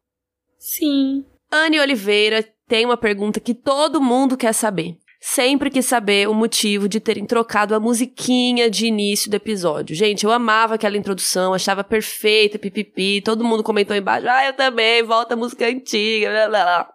[0.58, 1.24] Sim.
[1.50, 4.98] Anne Oliveira tem uma pergunta que todo mundo quer saber.
[5.20, 9.96] Sempre quis saber o motivo de terem trocado a musiquinha de início do episódio.
[9.96, 13.20] Gente, eu amava aquela introdução, achava perfeita, pipipi.
[13.20, 16.90] Todo mundo comentou embaixo, ah, eu também, volta a música antiga, blá blá blá.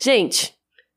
[0.00, 0.52] Gente,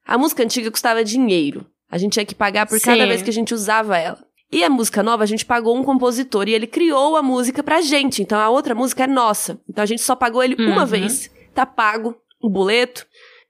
[0.06, 1.66] a música antiga custava dinheiro.
[1.89, 3.08] A gente tinha que pagar por cada Sim.
[3.08, 4.18] vez que a gente usava ela.
[4.52, 7.82] E a música nova, a gente pagou um compositor e ele criou a música pra
[7.82, 8.22] gente.
[8.22, 9.60] Então a outra música é nossa.
[9.68, 10.86] Então a gente só pagou ele uma Uhum.
[10.88, 11.30] vez.
[11.54, 13.06] Tá pago o boleto.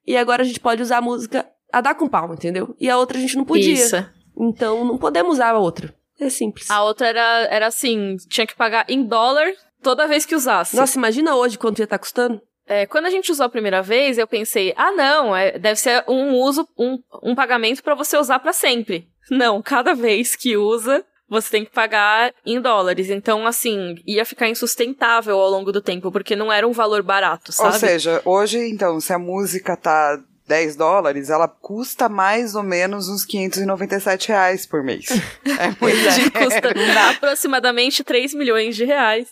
[0.05, 2.75] E agora a gente pode usar a música a dar com pau, entendeu?
[2.79, 3.73] E a outra a gente não podia.
[3.73, 3.95] Isso.
[4.37, 5.93] Então não podemos usar a outra.
[6.19, 6.69] É simples.
[6.69, 10.75] A outra era, era assim, tinha que pagar em dólar toda vez que usasse.
[10.75, 12.41] Nossa, imagina hoje quanto ia estar custando.
[12.67, 16.03] É, quando a gente usou a primeira vez, eu pensei, ah, não, é, deve ser
[16.07, 19.07] um uso, um, um pagamento pra você usar pra sempre.
[19.31, 23.09] Não, cada vez que usa, você tem que pagar em dólares.
[23.09, 27.47] Então, assim, ia ficar insustentável ao longo do tempo, porque não era um valor barato,
[27.47, 27.79] Ou sabe?
[27.79, 33.23] seja, hoje, então, se a música tá 10 dólares, ela custa mais ou menos uns
[33.25, 35.05] 597 reais por mês.
[35.59, 36.09] É muito é.
[36.11, 36.31] dinheiro.
[36.33, 39.29] Custa aproximadamente 3 milhões de reais.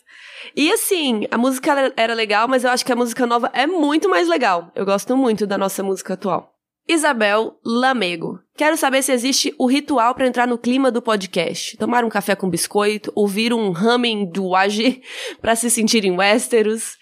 [0.56, 4.08] E assim, a música era- legal, mas eu acho que a música nova é muito
[4.10, 4.72] mais legal.
[4.76, 6.54] Eu gosto muito da nossa música atual.
[6.88, 8.40] Isabel Lamego.
[8.58, 11.78] Quero saber se existe o ritual pra entrar no clima do podcast.
[11.78, 15.02] Tomar um café com biscoito, ouvir um humming do AG
[15.42, 16.98] pra se sentir em Westeros.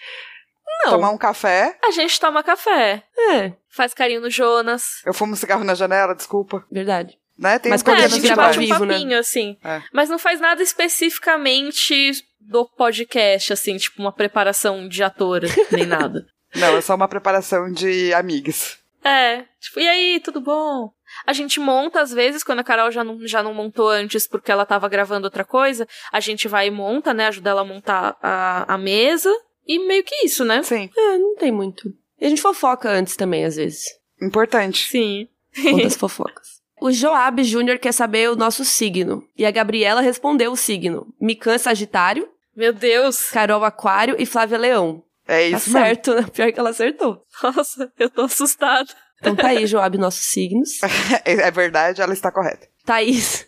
[0.85, 0.91] Não.
[0.91, 1.77] Tomar um café.
[1.83, 5.01] A gente toma café, É, faz carinho no Jonas.
[5.05, 6.65] Eu fumo cigarro na janela, desculpa.
[6.71, 7.17] verdade.
[7.37, 7.57] Né?
[7.57, 8.95] Tem Mas um quando é, a gente bate um vivo, né?
[8.95, 9.57] papinho, assim.
[9.63, 9.81] É.
[9.93, 16.25] Mas não faz nada especificamente do podcast, assim, tipo uma preparação de ator, nem nada.
[16.55, 18.77] Não, é só uma preparação de amigas.
[19.03, 20.91] É, tipo, e aí, tudo bom?
[21.25, 24.51] A gente monta, às vezes, quando a Carol já não, já não montou antes porque
[24.51, 27.27] ela tava gravando outra coisa, a gente vai e monta, né?
[27.27, 29.31] Ajuda ela a montar a, a mesa.
[29.65, 30.63] E meio que isso, né?
[30.63, 31.93] Sim, É, não tem muito.
[32.19, 33.83] E a gente fofoca antes também, às vezes.
[34.21, 34.89] importante.
[34.89, 35.27] Sim.
[35.71, 36.59] Conta as fofocas.
[36.81, 39.23] O Joab Júnior quer saber o nosso signo.
[39.37, 41.13] E a Gabriela respondeu o signo.
[41.19, 43.29] Mikan Sagitário, Meu Deus.
[43.31, 45.03] Carol Aquário e Flávia Leão.
[45.27, 45.85] É Tá isso mesmo.
[45.85, 46.25] certo, né?
[46.33, 47.23] Pior que ela acertou.
[47.43, 48.89] Nossa, eu tô assustada.
[49.19, 50.79] Então tá aí, Joab, nossos signos.
[51.25, 52.67] É, é verdade, ela está correta.
[52.85, 53.45] Thaís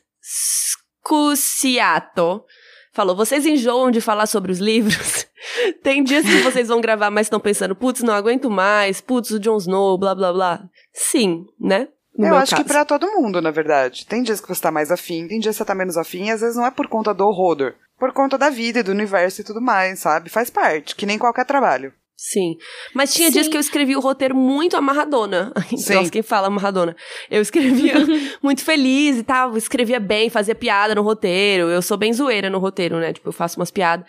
[1.01, 2.43] Scusiato
[2.91, 5.27] falou: vocês enjoam de falar sobre os livros?
[5.81, 9.39] Tem dias que vocês vão gravar, mas estão pensando, putz, não aguento mais, putz, o
[9.39, 10.63] Jon Snow, blá blá blá.
[10.93, 11.87] Sim, né?
[12.17, 12.73] No eu acho que caso.
[12.73, 14.05] pra todo mundo, na verdade.
[14.05, 16.31] Tem dias que você tá mais afim, tem dias que você tá menos afim, e
[16.31, 19.41] às vezes não é por conta do horror, por conta da vida e do universo
[19.41, 20.29] e tudo mais, sabe?
[20.29, 21.93] Faz parte, que nem qualquer trabalho.
[22.23, 22.55] Sim.
[22.93, 23.51] Mas tinha dias Sim.
[23.51, 25.51] que eu escrevi o roteiro muito amarradona.
[25.75, 25.95] Sim.
[25.95, 26.95] Nossa, quem fala amarradona?
[27.31, 27.95] Eu escrevia
[28.43, 31.67] muito feliz e tal, escrevia bem, fazia piada no roteiro.
[31.67, 33.11] Eu sou bem zoeira no roteiro, né?
[33.11, 34.05] Tipo, eu faço umas piadas.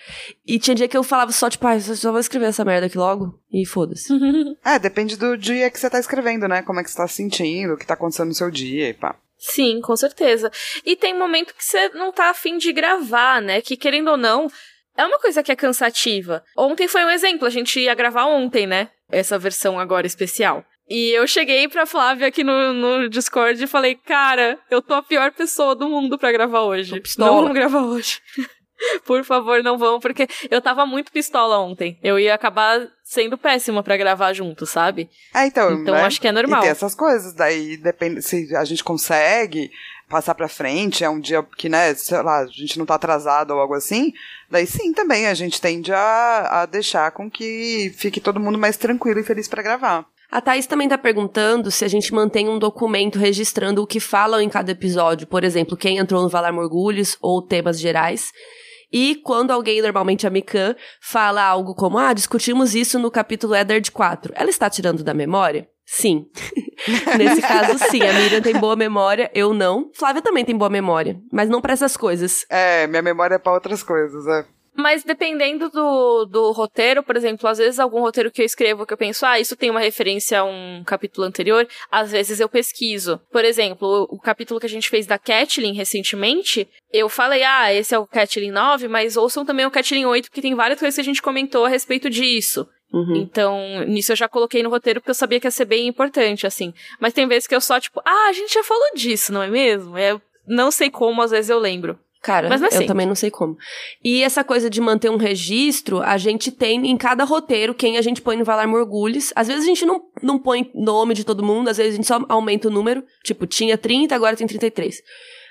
[0.46, 2.86] E tinha dia que eu falava só, tipo, ah, eu só vou escrever essa merda
[2.86, 4.12] aqui logo e foda-se.
[4.64, 6.62] É, depende do dia que você tá escrevendo, né?
[6.62, 8.94] Como é que você tá se sentindo, o que tá acontecendo no seu dia e
[8.94, 9.16] pá.
[9.38, 10.52] Sim, com certeza.
[10.84, 13.60] E tem momento que você não tá afim de gravar, né?
[13.60, 14.48] Que querendo ou não,
[14.96, 16.42] é uma coisa que é cansativa.
[16.56, 18.88] Ontem foi um exemplo, a gente ia gravar ontem, né?
[19.10, 20.64] Essa versão agora especial.
[20.88, 25.02] E eu cheguei pra Flávia aqui no, no Discord e falei, cara, eu tô a
[25.02, 27.00] pior pessoa do mundo pra gravar hoje.
[27.16, 28.20] Não vamos gravar hoje.
[29.06, 31.98] Por favor, não vão, porque eu tava muito pistola ontem.
[32.02, 35.08] Eu ia acabar sendo péssima pra gravar junto, sabe?
[35.34, 36.02] É, então, Então né?
[36.02, 36.60] acho que é normal.
[36.60, 39.70] E tem essas coisas, daí depende se a gente consegue
[40.12, 43.52] passar pra frente, é um dia que, né, sei lá, a gente não tá atrasado
[43.52, 44.12] ou algo assim,
[44.50, 48.76] daí sim também a gente tende a, a deixar com que fique todo mundo mais
[48.76, 50.04] tranquilo e feliz pra gravar.
[50.30, 54.40] A Thaís também tá perguntando se a gente mantém um documento registrando o que falam
[54.40, 55.26] em cada episódio.
[55.26, 58.32] Por exemplo, quem entrou no Valar Morgulhos ou temas gerais.
[58.90, 63.90] E quando alguém, normalmente a Mikan, fala algo como, ah, discutimos isso no capítulo Eddard
[63.90, 64.32] 4.
[64.34, 65.68] Ela está tirando da memória?
[65.94, 66.24] Sim.
[67.18, 68.00] Nesse caso, sim.
[68.00, 69.90] A Miriam tem boa memória, eu não.
[69.92, 72.46] Flávia também tem boa memória, mas não pra essas coisas.
[72.48, 74.46] É, minha memória é pra outras coisas, é.
[74.74, 78.94] Mas dependendo do, do roteiro, por exemplo, às vezes algum roteiro que eu escrevo que
[78.94, 83.20] eu penso, ah, isso tem uma referência a um capítulo anterior, às vezes eu pesquiso.
[83.30, 87.70] Por exemplo, o, o capítulo que a gente fez da Catelyn recentemente, eu falei, ah,
[87.70, 90.94] esse é o Catelyn 9, mas ouçam também o Catelyn 8, porque tem várias coisas
[90.94, 92.66] que a gente comentou a respeito disso.
[92.92, 93.16] Uhum.
[93.16, 96.46] Então, nisso eu já coloquei no roteiro porque eu sabia que ia ser bem importante,
[96.46, 96.74] assim.
[97.00, 99.48] Mas tem vezes que eu só, tipo, ah, a gente já falou disso, não é
[99.48, 99.96] mesmo?
[99.96, 101.98] Eu não sei como, às vezes eu lembro.
[102.22, 103.56] Cara, Mas é eu também não sei como.
[104.02, 108.02] E essa coisa de manter um registro, a gente tem em cada roteiro quem a
[108.02, 109.32] gente põe no Valar Morgulhos.
[109.34, 112.06] Às vezes a gente não, não põe nome de todo mundo, às vezes a gente
[112.06, 113.02] só aumenta o número.
[113.24, 115.02] Tipo, tinha 30, agora tem 33.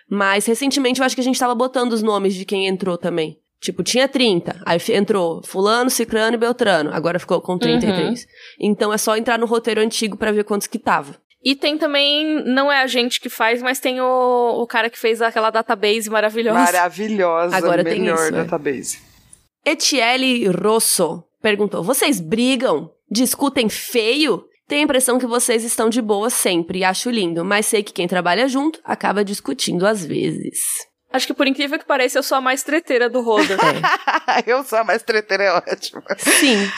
[0.09, 3.37] Mas recentemente eu acho que a gente tava botando os nomes de quem entrou também.
[3.61, 8.25] Tipo, tinha 30, aí entrou fulano, cicrano e beltrano, agora ficou com 33.
[8.59, 11.15] Então é só entrar no roteiro antigo pra ver quantos que tava.
[11.43, 14.97] E tem também, não é a gente que faz, mas tem o, o cara que
[14.97, 16.59] fez aquela database maravilhosa.
[16.59, 18.31] Maravilhosa, Agora tem melhor isso, é.
[18.31, 18.99] database.
[19.63, 22.91] Etiele Rosso perguntou: Vocês brigam?
[23.09, 24.43] Discutem feio?
[24.67, 27.93] Tenho a impressão que vocês estão de boa sempre e acho lindo, mas sei que
[27.93, 30.59] quem trabalha junto acaba discutindo às vezes.
[31.13, 33.57] Acho que por incrível que pareça, eu sou a mais treteira do Roda.
[34.47, 36.01] eu sou a mais treteira, é ótimo.
[36.17, 36.71] Sim.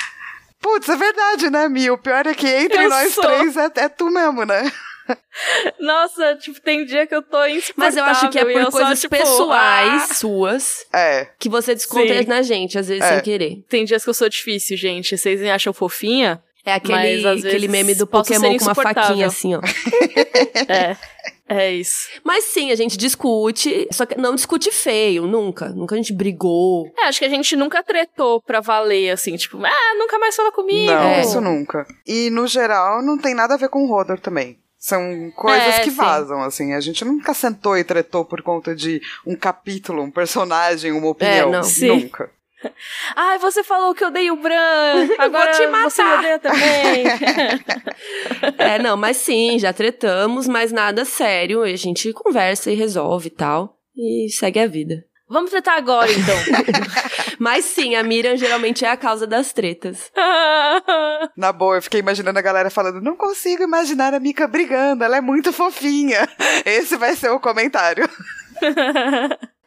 [0.60, 1.92] Putz, é verdade, né, Mi?
[1.92, 3.24] O pior é que entre Eu nós sou.
[3.24, 4.72] três é, é tu mesmo, né?
[5.80, 7.74] Nossa, tipo, tem dia que eu tô insuportável.
[7.76, 10.14] Mas eu acho que é por eu só, coisas tipo, pessoais ah.
[10.14, 11.28] suas É.
[11.38, 12.26] que você desconta Sim.
[12.26, 13.16] na gente, às vezes É.
[13.16, 13.64] sem querer.
[13.68, 15.18] Tem dias que eu sou difícil, gente.
[15.18, 16.42] Vocês me acham fofinha?
[16.66, 19.60] É aquele, Mas, às aquele meme do Pokémon com uma faquinha assim, ó.
[20.70, 20.96] É.
[21.48, 22.08] É isso.
[22.24, 25.70] Mas sim, a gente discute, só que não discute feio, nunca.
[25.70, 26.92] Nunca a gente brigou.
[26.98, 30.52] É, acho que a gente nunca tretou pra valer, assim, tipo, ah, nunca mais fala
[30.52, 30.92] comigo.
[30.92, 31.22] Não, É.
[31.22, 31.86] isso nunca.
[32.08, 34.58] E, no geral, não tem nada a ver com o Rodor também.
[34.78, 35.96] São coisas É, que sim.
[35.96, 36.74] vazam, assim.
[36.74, 41.52] A gente nunca sentou e tretou por conta de um capítulo, um personagem, uma opinião.
[41.52, 41.60] não.
[41.60, 41.88] É, Sim.
[41.88, 42.30] Nunca.
[43.16, 45.08] Ai, você falou que eu odeio o Bran.
[45.18, 45.90] Agora te matar.
[45.90, 47.04] você me odeia também.
[48.58, 51.64] É, não, mas sim, já tretamos, mas nada sério.
[51.64, 53.78] A gente conversa e resolve e tal.
[53.96, 55.04] E segue a vida.
[55.30, 56.36] Vamos tretar agora, então.
[57.40, 60.12] Mas sim, a Miriam geralmente é a causa das tretas.
[61.36, 65.18] Na boa, eu fiquei imaginando a galera falando: não consigo imaginar a Mika brigando, ela
[65.18, 66.28] é muito fofinha.
[66.66, 68.08] Esse vai ser o comentário.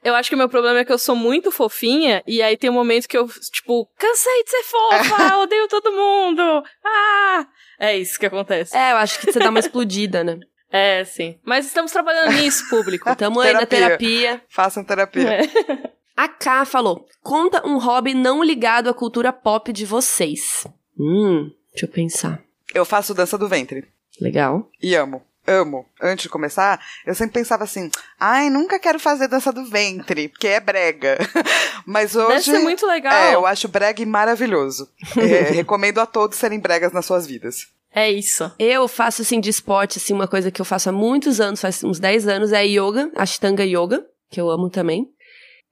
[0.06, 2.70] Eu acho que o meu problema é que eu sou muito fofinha, e aí tem
[2.70, 6.62] um momento que eu, tipo, cansei de ser fofa, odeio todo mundo.
[6.84, 7.44] Ah!
[7.76, 8.76] É isso que acontece.
[8.76, 10.38] É, eu acho que você dá uma explodida, né?
[10.68, 11.38] É, sim.
[11.44, 13.08] Mas estamos trabalhando nisso, público.
[13.16, 13.98] Tamo aí na Terapia.
[13.98, 14.42] terapia.
[14.48, 15.34] Façam terapia.
[15.34, 15.92] É.
[16.16, 20.66] A K falou: conta um hobby não ligado à cultura pop de vocês.
[20.98, 22.42] Hum, deixa eu pensar.
[22.74, 23.86] Eu faço dança do ventre.
[24.20, 24.68] Legal.
[24.82, 25.22] E amo.
[25.46, 25.87] Amo.
[26.00, 30.48] Antes de começar, eu sempre pensava assim: ai, nunca quero fazer dança do ventre, porque
[30.48, 31.18] é brega.
[31.87, 32.28] Mas hoje.
[32.28, 33.12] Deve ser muito legal.
[33.12, 34.90] É, eu acho brega e maravilhoso.
[35.16, 37.68] É, recomendo a todos serem bregas nas suas vidas.
[37.94, 38.52] É isso.
[38.59, 41.82] Eu faço, assim, de esporte, assim, uma coisa que eu faço há muitos anos, faz
[41.82, 45.09] uns 10 anos, é yoga, Ashtanga Yoga, que eu amo também.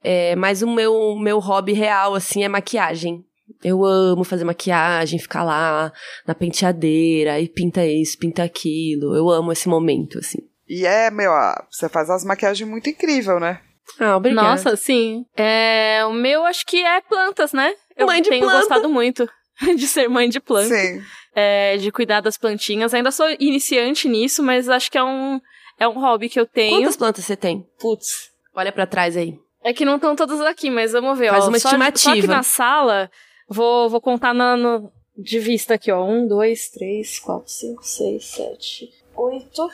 [0.03, 3.24] É, mas o meu, meu hobby real, assim, é maquiagem.
[3.63, 5.91] Eu amo fazer maquiagem, ficar lá
[6.27, 9.15] na penteadeira, e pinta isso, pinta aquilo.
[9.15, 10.39] Eu amo esse momento, assim.
[10.67, 11.31] E é, meu,
[11.69, 13.61] você faz umas maquiagens muito incrível, né?
[13.99, 14.47] Ah, obrigada.
[14.49, 15.25] Nossa, sim.
[15.37, 17.73] É, o meu acho que é plantas, né?
[17.95, 18.59] Eu Mãe de tenho planta.
[18.59, 19.29] gostado muito
[19.77, 20.73] de ser mãe de planta.
[20.75, 21.01] Sim.
[21.35, 22.93] é, de cuidar das plantinhas.
[22.95, 25.39] Ainda sou iniciante nisso, mas acho que é um,
[25.79, 26.79] é um hobby que eu tenho.
[26.81, 27.63] Quantas plantas você tem?
[27.79, 28.31] Putz.
[28.55, 29.35] Olha pra trás aí.
[29.63, 31.29] É que não estão todas aqui, mas vamos ver.
[31.29, 31.49] Faz ó.
[31.49, 32.33] uma Só- Só aqui estimativa.
[32.33, 33.09] na sala,
[33.47, 36.03] vou, vou contar na, no- de vista aqui, ó.
[36.05, 39.69] Um, dois, três, quatro, cinco, seis, sete, oito,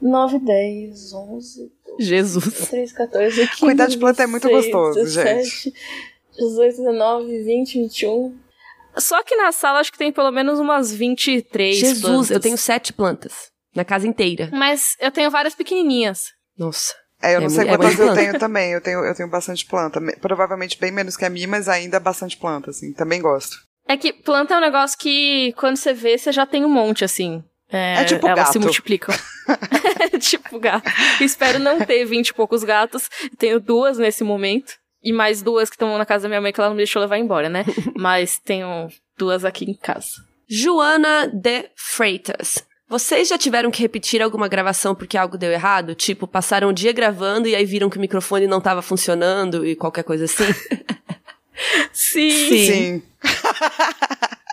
[0.00, 2.68] nove, dez, onze, Jesus.
[2.68, 5.72] 13, 14, 15, Cuidar de planta é muito 16, gostoso, 17,
[6.38, 8.38] 18, 19, 20, 21.
[8.98, 12.30] Só que na sala acho que tem pelo menos umas 23 Jesus, plantas.
[12.30, 13.50] eu tenho sete plantas.
[13.74, 14.48] Na casa inteira.
[14.54, 16.32] Mas eu tenho várias pequenininhas.
[16.58, 16.94] Nossa.
[17.30, 18.20] É, eu não É sei é quantas eu planta.
[18.20, 18.72] tenho também.
[18.72, 20.00] Eu tenho, eu tenho bastante planta.
[20.00, 22.92] Me- Provavelmente bem menos que a minha, mas ainda bastante planta, assim.
[22.92, 23.56] Também gosto.
[23.88, 27.04] É que planta é um negócio que quando você vê, você já tem um monte,
[27.04, 27.42] assim.
[27.70, 28.52] É, É tipo elas gato.
[28.52, 29.14] se multiplicam.
[30.00, 30.88] é tipo gato.
[31.20, 33.08] Espero não ter vinte e poucos gatos.
[33.38, 34.72] Tenho duas nesse momento.
[35.02, 37.00] E mais duas que estão na casa da minha mãe que ela não me deixou
[37.00, 37.64] levar embora, né?
[37.96, 40.08] Mas tenho duas aqui em casa.
[40.48, 42.64] Joana de Freitas.
[42.88, 45.94] Vocês já tiveram que repetir alguma gravação porque algo deu errado?
[45.94, 49.74] Tipo, passaram o dia gravando e aí viram que o microfone não tava funcionando e
[49.74, 50.44] qualquer coisa assim?
[51.92, 52.30] Sim.
[52.30, 52.66] Sim.
[52.66, 53.02] Sim.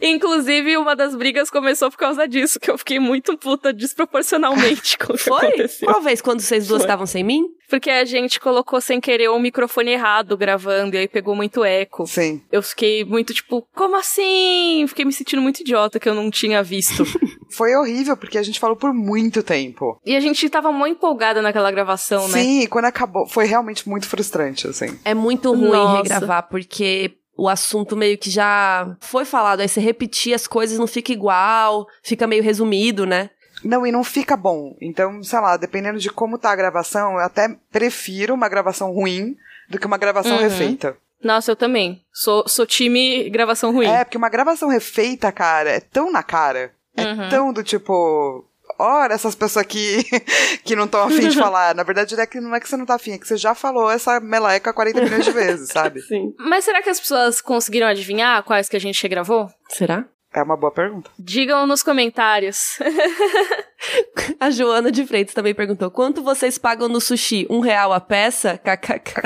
[0.00, 5.12] Inclusive, uma das brigas começou por causa disso, que eu fiquei muito puta desproporcionalmente com
[5.12, 5.46] o que Foi?
[5.46, 5.88] aconteceu.
[5.88, 7.44] Qual vez quando vocês duas estavam sem mim?
[7.68, 12.06] Porque a gente colocou sem querer o microfone errado gravando, e aí pegou muito eco.
[12.06, 12.42] Sim.
[12.50, 14.86] Eu fiquei muito tipo, como assim?
[14.88, 17.04] Fiquei me sentindo muito idiota que eu não tinha visto.
[17.50, 20.00] Foi horrível, porque a gente falou por muito tempo.
[20.04, 22.42] e a gente tava muito empolgada naquela gravação, né?
[22.42, 24.98] Sim, e quando acabou, foi realmente muito frustrante, assim.
[25.04, 25.96] É muito ruim Nossa.
[26.02, 30.88] regravar porque o assunto meio que já foi falado, aí você repetir as coisas não
[30.88, 33.30] fica igual, fica meio resumido, né?
[33.62, 34.76] Não, e não fica bom.
[34.80, 39.36] Então, sei lá, dependendo de como tá a gravação, eu até prefiro uma gravação ruim
[39.70, 40.42] do que uma gravação uhum.
[40.42, 40.96] refeita.
[41.22, 42.02] Nossa, eu também.
[42.12, 43.86] Sou, sou time gravação ruim.
[43.86, 46.72] É, porque uma gravação refeita, cara, é tão na cara.
[46.96, 47.28] É uhum.
[47.28, 48.44] tão do tipo.
[48.78, 50.04] Ora, essas pessoas aqui
[50.64, 51.74] que não estão afim de falar.
[51.74, 53.54] Na verdade, é que não é que você não tá afim, é que você já
[53.54, 56.00] falou essa meleca 40 milhões de vezes, sabe?
[56.06, 56.32] Sim.
[56.38, 59.50] Mas será que as pessoas conseguiram adivinhar quais que a gente gravou?
[59.68, 60.04] Será?
[60.32, 61.10] É uma boa pergunta.
[61.18, 62.78] Digam nos comentários.
[64.38, 67.46] a Joana de Freitas também perguntou: quanto vocês pagam no sushi?
[67.48, 68.58] Um real a peça?
[68.58, 69.22] KKK.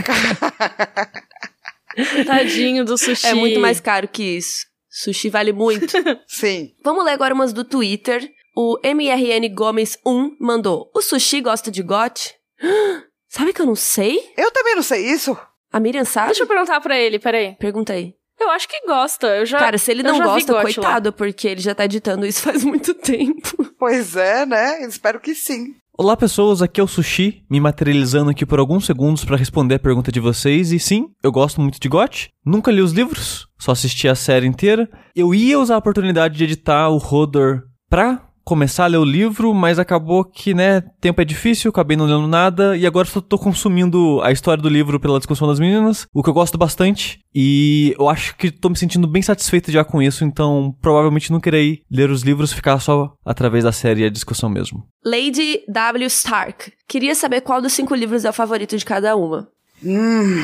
[2.25, 3.27] Tadinho do sushi.
[3.27, 4.65] É muito mais caro que isso.
[4.89, 5.93] Sushi vale muito.
[6.27, 6.73] Sim.
[6.85, 8.31] Vamos ler agora umas do Twitter.
[8.55, 12.35] O MRN Gomes 1 mandou: O sushi gosta de gote?
[13.29, 14.19] Sabe que eu não sei?
[14.37, 15.37] Eu também não sei isso.
[15.73, 16.29] A Miriam sabe?
[16.29, 17.57] Deixa eu perguntar pra ele, peraí.
[17.59, 18.13] Pergunta aí.
[18.39, 19.27] Eu acho que gosta.
[19.29, 21.13] Eu já, Cara, se ele não gosta, coitado, lá.
[21.13, 23.73] porque ele já tá editando isso faz muito tempo.
[23.79, 24.83] Pois é, né?
[24.83, 25.75] Espero que sim.
[25.97, 29.79] Olá pessoas, aqui é o Sushi, me materializando aqui por alguns segundos para responder a
[29.79, 30.73] pergunta de vocês.
[30.73, 32.29] E sim, eu gosto muito de GOT.
[32.45, 34.91] Nunca li os livros, só assisti a série inteira.
[35.15, 39.55] Eu ia usar a oportunidade de editar o Rodor pra começar a ler o livro,
[39.55, 43.39] mas acabou que, né, tempo é difícil, acabei não lendo nada, e agora só tô
[43.39, 47.95] consumindo a história do livro pela discussão das meninas, o que eu gosto bastante, e
[47.99, 51.81] eu acho que tô me sentindo bem satisfeito já com isso, então provavelmente não querei
[51.91, 54.87] ler os livros, ficar só através da série e a discussão mesmo.
[55.03, 56.07] Lady W.
[56.09, 59.49] Stark, queria saber qual dos cinco livros é o favorito de cada uma.
[59.83, 60.43] Hum.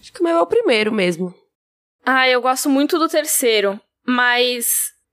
[0.00, 1.32] Acho que o meu é o primeiro mesmo.
[2.04, 4.66] Ah, eu gosto muito do terceiro, mas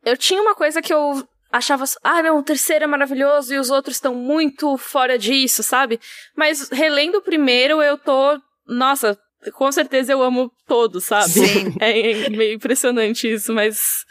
[0.04, 3.70] eu tinha uma coisa que eu achava, ah, não, o terceiro é maravilhoso e os
[3.70, 6.00] outros estão muito fora disso, sabe?
[6.36, 9.18] Mas relendo o primeiro, eu tô, nossa,
[9.54, 11.30] com certeza eu amo todos, sabe?
[11.30, 11.76] Sim.
[11.80, 14.06] É, meio impressionante isso, mas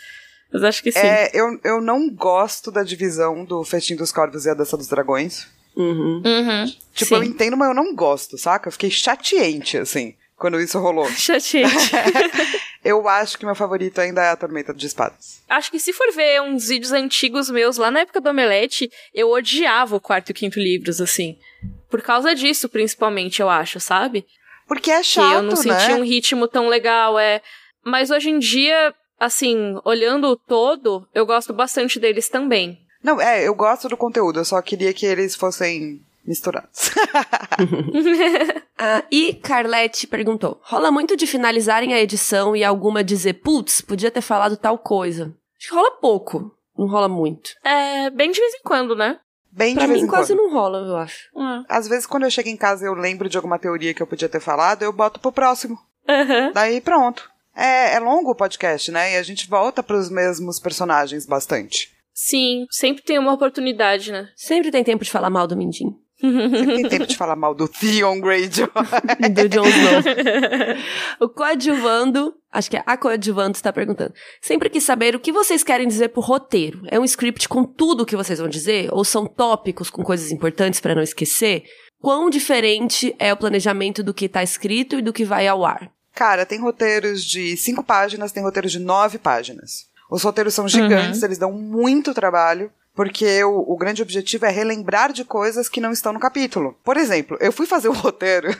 [0.52, 0.98] mas acho que sim.
[0.98, 4.86] É, eu, eu não gosto da divisão do Festim dos Corvos e a Dança dos
[4.88, 5.46] Dragões.
[5.76, 6.22] Uhum.
[6.24, 6.66] Uhum.
[6.94, 7.14] Tipo, sim.
[7.16, 8.68] eu entendo, mas eu não gosto, saca?
[8.68, 11.06] Eu fiquei chateente, assim, quando isso rolou.
[11.12, 11.74] chateente.
[12.86, 15.42] Eu acho que meu favorito ainda é a Tormenta de Espadas.
[15.48, 19.32] Acho que se for ver uns vídeos antigos meus, lá na época do Omelete, eu
[19.32, 21.36] odiava o quarto e o quinto livros, assim.
[21.90, 24.24] Por causa disso, principalmente, eu acho, sabe?
[24.68, 25.56] Porque é chato, que eu não né?
[25.56, 27.42] senti um ritmo tão legal, é.
[27.84, 32.78] Mas hoje em dia, assim, olhando o todo, eu gosto bastante deles também.
[33.02, 36.90] Não, é, eu gosto do conteúdo, eu só queria que eles fossem misturados.
[38.78, 44.10] ah, e Carlete perguntou: rola muito de finalizarem a edição e alguma dizer, putz, podia
[44.10, 45.34] ter falado tal coisa.
[45.58, 47.50] Acho que rola pouco, não rola muito.
[47.64, 49.18] É, bem de vez em quando, né?
[49.50, 50.46] Bem pra de vez mim em quase quando.
[50.46, 51.30] não rola, eu acho.
[51.34, 51.64] Uhum.
[51.68, 54.06] Às vezes, quando eu chego em casa e eu lembro de alguma teoria que eu
[54.06, 55.78] podia ter falado, eu boto pro próximo.
[56.06, 56.52] Uhum.
[56.52, 57.30] Daí pronto.
[57.54, 59.14] É, é longo o podcast, né?
[59.14, 61.90] E a gente volta pros mesmos personagens bastante.
[62.12, 64.28] Sim, sempre tem uma oportunidade, né?
[64.36, 65.98] Sempre tem tempo de falar mal do Mindinho.
[66.20, 68.68] Sempre tem tempo de falar mal do Theon Greyjoy.
[69.32, 70.02] do Jon Snow.
[71.20, 74.14] o coadjuvando, acho que é a coadjuvando está perguntando.
[74.40, 76.82] Sempre quis saber o que vocês querem dizer pro roteiro.
[76.88, 78.88] É um script com tudo o que vocês vão dizer?
[78.92, 81.64] Ou são tópicos com coisas importantes para não esquecer?
[82.00, 85.90] Quão diferente é o planejamento do que tá escrito e do que vai ao ar?
[86.14, 89.86] Cara, tem roteiros de cinco páginas, tem roteiros de nove páginas.
[90.10, 91.26] Os roteiros são gigantes, uhum.
[91.26, 95.92] eles dão muito trabalho porque o, o, grande objetivo é relembrar de coisas que não
[95.92, 96.74] estão no capítulo.
[96.82, 98.56] Por exemplo, eu fui fazer o roteiro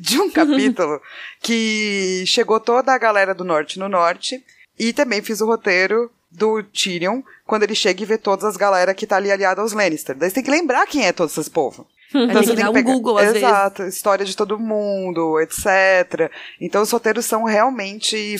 [0.00, 1.00] de um capítulo
[1.40, 4.42] que chegou toda a galera do norte no norte,
[4.78, 8.94] e também fiz o roteiro do Tyrion, quando ele chega e vê todas as galera
[8.94, 10.16] que tá ali aliada aos Lannister.
[10.16, 11.86] Daí você tem que lembrar quem é todos esses povos.
[12.14, 12.92] Então, tem que dar um pegar...
[12.92, 13.96] Google, às Exato, vezes.
[13.96, 16.30] história de todo mundo, etc.
[16.60, 18.38] Então os roteiros são realmente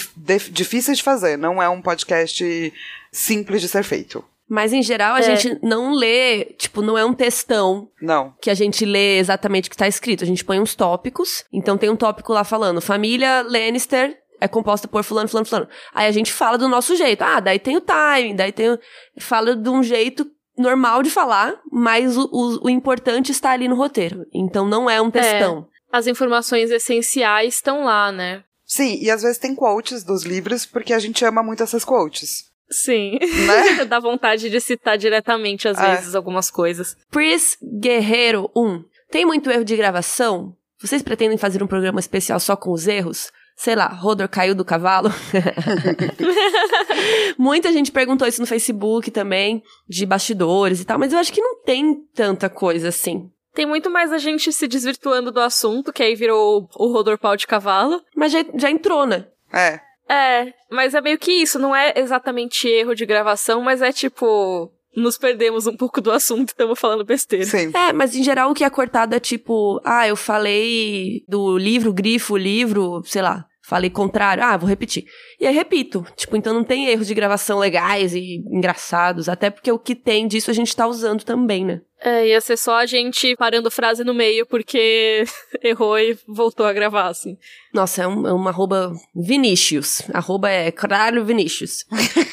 [0.51, 2.72] difíceis de fazer, não é um podcast
[3.12, 4.25] simples de ser feito.
[4.49, 5.23] Mas em geral a é.
[5.23, 7.89] gente não lê, tipo, não é um textão.
[8.01, 8.33] Não.
[8.41, 10.23] Que a gente lê exatamente o que tá escrito.
[10.23, 11.45] A gente põe uns tópicos.
[11.53, 15.69] Então tem um tópico lá falando: família Lannister é composta por fulano, fulano, fulano.
[15.95, 17.23] Aí a gente fala do nosso jeito.
[17.23, 18.79] Ah, daí tem o timing, daí tem o...
[19.19, 23.77] Fala de um jeito normal de falar, mas o, o, o importante está ali no
[23.77, 24.27] roteiro.
[24.33, 25.67] Então não é um textão.
[25.93, 25.97] É.
[25.97, 28.43] As informações essenciais estão lá, né?
[28.65, 32.46] Sim, e às vezes tem quotes dos livros porque a gente ama muito essas quotes.
[32.71, 33.19] Sim.
[33.21, 33.85] Né?
[33.87, 35.97] Dá vontade de citar diretamente, às é.
[35.97, 36.97] vezes, algumas coisas.
[37.11, 38.85] Pris Guerreiro 1.
[39.11, 40.55] Tem muito erro de gravação?
[40.81, 43.31] Vocês pretendem fazer um programa especial só com os erros?
[43.57, 45.11] Sei lá, Rodor caiu do cavalo?
[47.39, 51.41] Muita gente perguntou isso no Facebook também, de bastidores e tal, mas eu acho que
[51.41, 53.31] não tem tanta coisa assim.
[53.55, 57.35] Tem muito mais a gente se desvirtuando do assunto, que aí virou o Rodor pau
[57.35, 58.03] de cavalo.
[58.14, 59.25] Mas já, já entrou, né?
[59.51, 59.81] É.
[60.09, 64.73] É, mas é meio que isso, não é exatamente erro de gravação, mas é tipo.
[64.97, 67.45] Nos perdemos um pouco do assunto e estamos falando besteira.
[67.45, 67.71] Sim.
[67.75, 71.93] É, mas em geral o que é cortado é tipo, ah, eu falei do livro,
[71.93, 73.45] grifo, livro, sei lá.
[73.67, 75.05] Falei contrário, ah, vou repetir.
[75.41, 76.07] E aí repito.
[76.17, 80.27] Tipo, então não tem erros de gravação legais e engraçados, até porque o que tem
[80.27, 81.83] disso a gente tá usando também, né?
[82.01, 85.24] É, ia ser só a gente parando frase no meio porque
[85.62, 87.38] errou e voltou a gravar, assim.
[87.72, 90.03] Nossa, é, um, é uma arroba Vinícius.
[90.12, 91.84] Arroba é caralho Vinícius.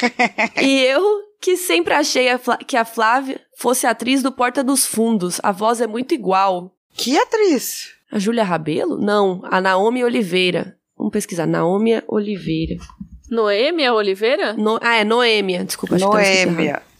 [0.62, 1.02] e eu,
[1.42, 5.40] que sempre achei a que a Flávia fosse atriz do Porta dos Fundos.
[5.42, 6.76] A voz é muito igual.
[6.96, 7.94] Que atriz?
[8.12, 8.98] A Júlia Rabelo?
[8.98, 10.78] Não, a Naomi Oliveira.
[10.98, 11.48] Vamos pesquisar.
[11.48, 12.76] Naomi Oliveira.
[13.30, 14.54] Noêmia Oliveira?
[14.54, 15.64] No, ah, é Noêmia.
[15.64, 16.56] Desculpa, acho Noêmia.
[16.56, 16.93] Peraí.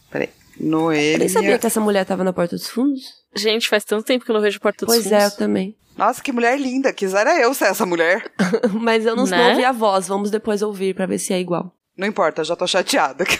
[0.58, 1.12] Noêmia.
[1.14, 3.02] Eu nem sabia que essa mulher tava na Porta dos Fundos.
[3.34, 5.18] Gente, faz tanto tempo que eu não vejo Porta dos pois Fundos.
[5.18, 5.76] Pois é, eu também.
[5.96, 6.92] Nossa, que mulher linda.
[6.92, 8.24] Quisera eu ser essa mulher.
[8.80, 9.36] Mas eu não, Né?
[9.36, 10.08] não ouvi a voz.
[10.08, 11.72] Vamos depois ouvir pra ver se é igual.
[11.96, 13.24] Não importa, já tô chateada.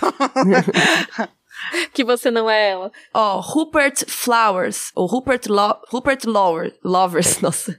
[1.93, 2.91] Que você não é ela.
[3.15, 7.79] Ó, Rupert Flowers, ou Rupert, Lo Rupert Lower, Lovers, nossa.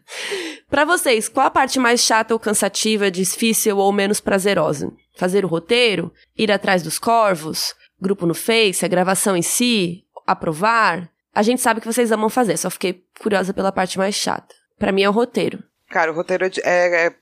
[0.69, 4.91] Pra vocês, qual a parte mais chata ou cansativa, difícil ou menos prazerosa?
[5.17, 6.11] Fazer o roteiro?
[6.38, 7.75] Ir atrás dos corvos?
[8.01, 8.83] Grupo no Face?
[8.83, 10.03] A gravação em si?
[10.27, 11.09] Aprovar?
[11.33, 14.53] A gente sabe que vocês amam fazer, só fiquei curiosa pela parte mais chata.
[14.77, 15.63] Pra mim é o roteiro.
[15.89, 17.15] Cara, o roteiro é, é, é-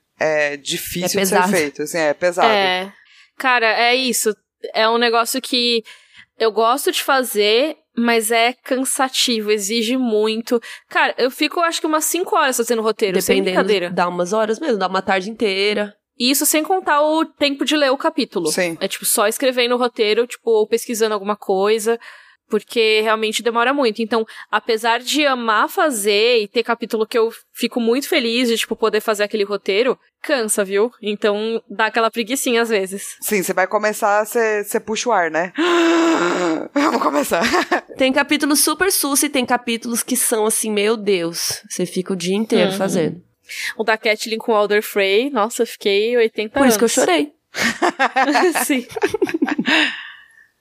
[0.52, 1.82] é difícil É de ser feito.
[1.82, 2.48] Assim, é pesado.
[2.48, 2.92] É.
[3.36, 4.34] Cara, é isso.
[4.72, 5.82] É um negócio que
[6.38, 10.60] eu gosto de fazer, mas é cansativo, exige muito.
[10.88, 13.90] Cara, eu fico acho que umas 5 horas fazendo roteiro, sem Dependendo, brincadeira.
[13.90, 15.94] dá umas horas mesmo, dá uma tarde inteira.
[16.18, 18.46] E Isso sem contar o tempo de ler o capítulo.
[18.52, 18.76] Sim.
[18.80, 21.98] É tipo só escrevendo o roteiro, tipo, ou pesquisando alguma coisa,
[22.48, 24.00] porque realmente demora muito.
[24.00, 28.76] Então, apesar de amar fazer e ter capítulo que eu fico muito feliz de, tipo,
[28.76, 30.90] poder fazer aquele roteiro, cansa, viu?
[31.02, 33.16] Então, dá aquela preguicinha às vezes.
[33.20, 35.52] Sim, você vai começar, você, você puxa o ar, né?
[36.74, 37.42] Vamos começar.
[37.96, 41.62] Tem capítulos super sus e tem capítulos que são assim, meu Deus.
[41.68, 42.78] Você fica o dia inteiro Uhum.
[42.78, 43.22] fazendo.
[43.76, 46.70] O da Catelyn com o Alder Frey, nossa, eu fiquei 80 Por anos.
[46.70, 47.32] isso que eu chorei.
[48.64, 48.86] Sim.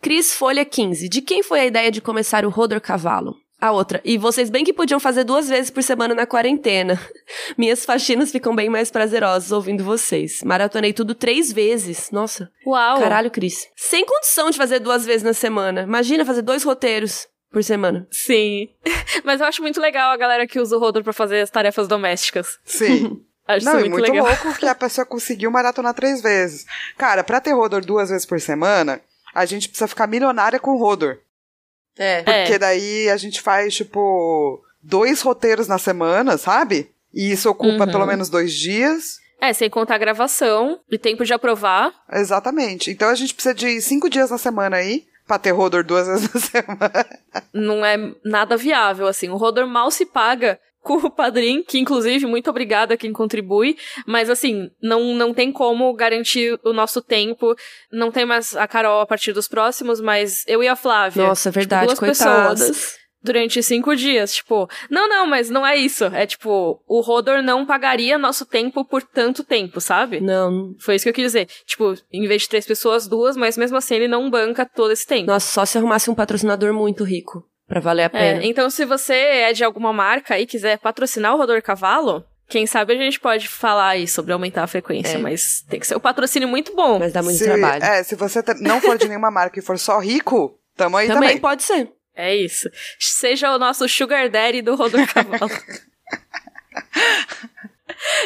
[0.01, 1.07] Cris Folha 15.
[1.07, 3.35] De quem foi a ideia de começar o Rodor Cavalo?
[3.59, 4.01] A outra.
[4.03, 6.99] E vocês bem que podiam fazer duas vezes por semana na quarentena.
[7.57, 10.43] Minhas faxinas ficam bem mais prazerosas ouvindo vocês.
[10.43, 12.11] Maratonei tudo três vezes.
[12.11, 12.51] Nossa.
[12.67, 12.99] Uau.
[12.99, 13.69] Caralho, Cris.
[13.73, 15.83] Sem condição de fazer duas vezes na semana.
[15.83, 18.05] Imagina fazer dois roteiros por semana.
[18.11, 18.67] Sim.
[19.23, 21.87] Mas eu acho muito legal a galera que usa o Rodor pra fazer as tarefas
[21.87, 22.59] domésticas.
[22.65, 23.21] Sim.
[23.45, 24.25] Acho Não, isso e muito, muito legal.
[24.25, 26.65] louco que a pessoa conseguiu maratonar três vezes.
[26.97, 29.01] Cara, pra ter Rodor duas vezes por semana,
[29.35, 31.17] a gente precisa ficar milionária com Rodor.
[31.97, 32.23] É.
[32.23, 36.89] Porque daí a gente faz, tipo, dois roteiros na semana, sabe?
[37.13, 37.91] E isso ocupa Uhum.
[37.91, 39.17] pelo menos dois dias.
[39.41, 41.93] É, sem contar a gravação e tempo de aprovar.
[42.13, 42.91] Exatamente.
[42.91, 46.33] Então a gente precisa de cinco dias na semana aí, pra ter Rodor duas vezes
[46.33, 47.05] na semana.
[47.53, 49.29] Não é nada viável, assim.
[49.29, 53.77] O Rodor mal se paga com o Padrim, que inclusive, muito obrigada a quem contribui,
[54.05, 57.55] mas assim, não, não tem como garantir o nosso tempo,
[57.89, 61.25] não tem mais a Carol a partir dos próximos, mas eu e a Flávia.
[61.25, 62.67] Nossa, verdade, duas coitadas.
[62.67, 63.02] pessoas.
[63.23, 64.35] Durante cinco dias.
[64.35, 66.05] Tipo, não, não, mas não é isso.
[66.05, 70.19] É tipo, o Rodor não pagaria nosso tempo por tanto tempo, sabe?
[70.19, 70.75] Não.
[70.79, 71.47] Foi isso que eu quis dizer.
[71.65, 75.07] Tipo, em vez de três pessoas, duas, mas mesmo assim ele não banca todo esse
[75.07, 75.27] tempo.
[75.27, 77.43] Nossa, só se arrumasse um patrocinador muito rico.
[77.67, 78.45] Pra valer a É, pena.
[78.45, 82.93] então se você é de alguma marca e quiser patrocinar o Rodor Cavalo, quem sabe
[82.93, 85.17] a gente pode falar aí sobre aumentar a frequência, É.
[85.17, 86.99] mas tem que ser um patrocínio muito bom.
[86.99, 87.81] Mas dá muito se, trabalho.
[87.83, 91.21] É, se você não for de nenhuma marca e for só rico, tamo aí também,
[91.29, 91.39] também.
[91.41, 91.89] pode ser.
[92.15, 92.69] É isso.
[92.99, 95.51] Seja o nosso sugar daddy do Rodor Cavalo.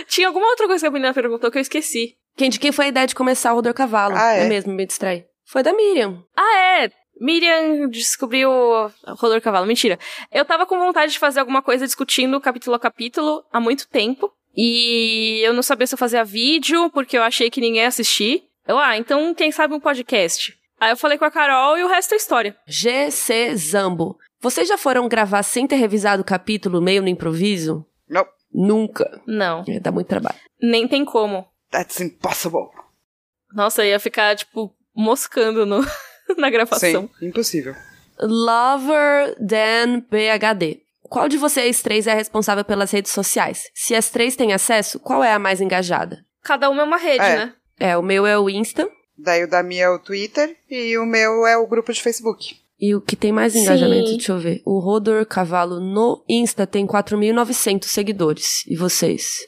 [0.08, 2.16] Tinha alguma outra coisa que a menina perguntou que eu esqueci.
[2.36, 4.16] Quem, de quem foi a ideia de começar o Rodor Cavalo?
[4.16, 4.48] Ah, é?
[4.48, 5.26] mesmo, me distrai.
[5.46, 6.24] Foi da Miriam.
[6.36, 6.92] Ah, é.
[7.20, 9.66] Miriam descobriu o Rodor Cavalo.
[9.66, 9.98] Mentira.
[10.32, 14.32] Eu tava com vontade de fazer alguma coisa discutindo capítulo a capítulo há muito tempo.
[14.56, 18.44] E eu não sabia se eu fazia vídeo, porque eu achei que ninguém ia assistir.
[18.68, 20.57] Eu, ah, então quem sabe um podcast.
[20.80, 22.56] Aí eu falei com a Carol e o resto é história.
[22.68, 24.18] GC Zambo.
[24.40, 27.86] Vocês já foram gravar sem ter revisado o capítulo meio no improviso?
[28.08, 29.22] Não, Nunca.
[29.28, 30.38] Não, É, dá muito trabalho.
[30.62, 31.46] nem tem como.
[31.72, 32.70] that's impossible.
[33.54, 35.80] Nossa, eu ia ficar, tipo, moscando no,
[36.38, 37.10] na gravação.
[37.20, 37.76] Sim, impossível.
[38.38, 40.82] Lover Dan BHD.
[41.04, 43.70] Qual de vocês três é responsável pelas redes sociais?
[43.74, 46.20] Se as três têm acesso, qual é a mais engajada?
[46.44, 47.36] Cada uma é uma rede, É.
[47.38, 47.54] né?
[47.80, 48.90] É, o meu é o Insta.
[49.18, 52.56] Daí o da minha é o Twitter e o meu é o grupo de Facebook.
[52.80, 53.62] E o que tem mais Sim.
[53.62, 54.62] engajamento, deixa eu ver.
[54.64, 58.64] O Rodor Cavalo no Insta tem 4.900 seguidores.
[58.68, 59.40] E vocês?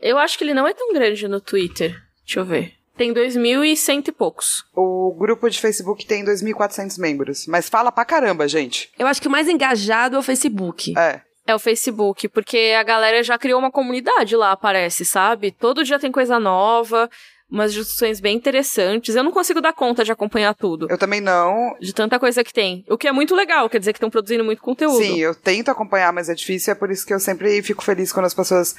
[0.00, 1.96] Eu acho que ele não é tão grande no Twitter.
[2.24, 2.74] Deixa eu ver.
[2.96, 4.64] Tem 2.100 e poucos.
[4.74, 7.46] O grupo de Facebook tem 2.400 membros.
[7.46, 8.90] Mas fala pra caramba, gente.
[8.98, 10.96] Eu acho que o mais engajado é o Facebook.
[10.96, 11.20] É.
[11.46, 15.50] É o Facebook, porque a galera já criou uma comunidade lá, parece, sabe?
[15.50, 17.08] Todo dia tem coisa nova,
[17.50, 19.16] umas discussões bem interessantes.
[19.16, 20.86] Eu não consigo dar conta de acompanhar tudo.
[20.90, 21.76] Eu também não.
[21.80, 22.84] De tanta coisa que tem.
[22.88, 25.02] O que é muito legal, quer dizer que estão produzindo muito conteúdo.
[25.02, 26.72] Sim, eu tento acompanhar, mas é difícil.
[26.72, 28.76] É por isso que eu sempre fico feliz quando as pessoas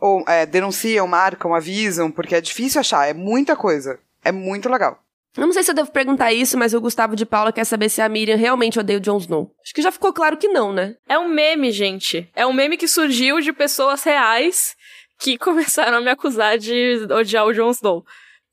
[0.00, 3.08] ou, é, denunciam, marcam, avisam, porque é difícil achar.
[3.08, 3.98] É muita coisa.
[4.24, 4.98] É muito legal.
[5.36, 7.88] Eu não sei se eu devo perguntar isso, mas o Gustavo de Paula quer saber
[7.88, 9.50] se a Miriam realmente odeia o Jon Snow.
[9.62, 10.94] Acho que já ficou claro que não, né?
[11.08, 12.28] É um meme, gente.
[12.36, 14.76] É um meme que surgiu de pessoas reais
[15.22, 18.04] que começaram a me acusar de odiar o Jon Snow.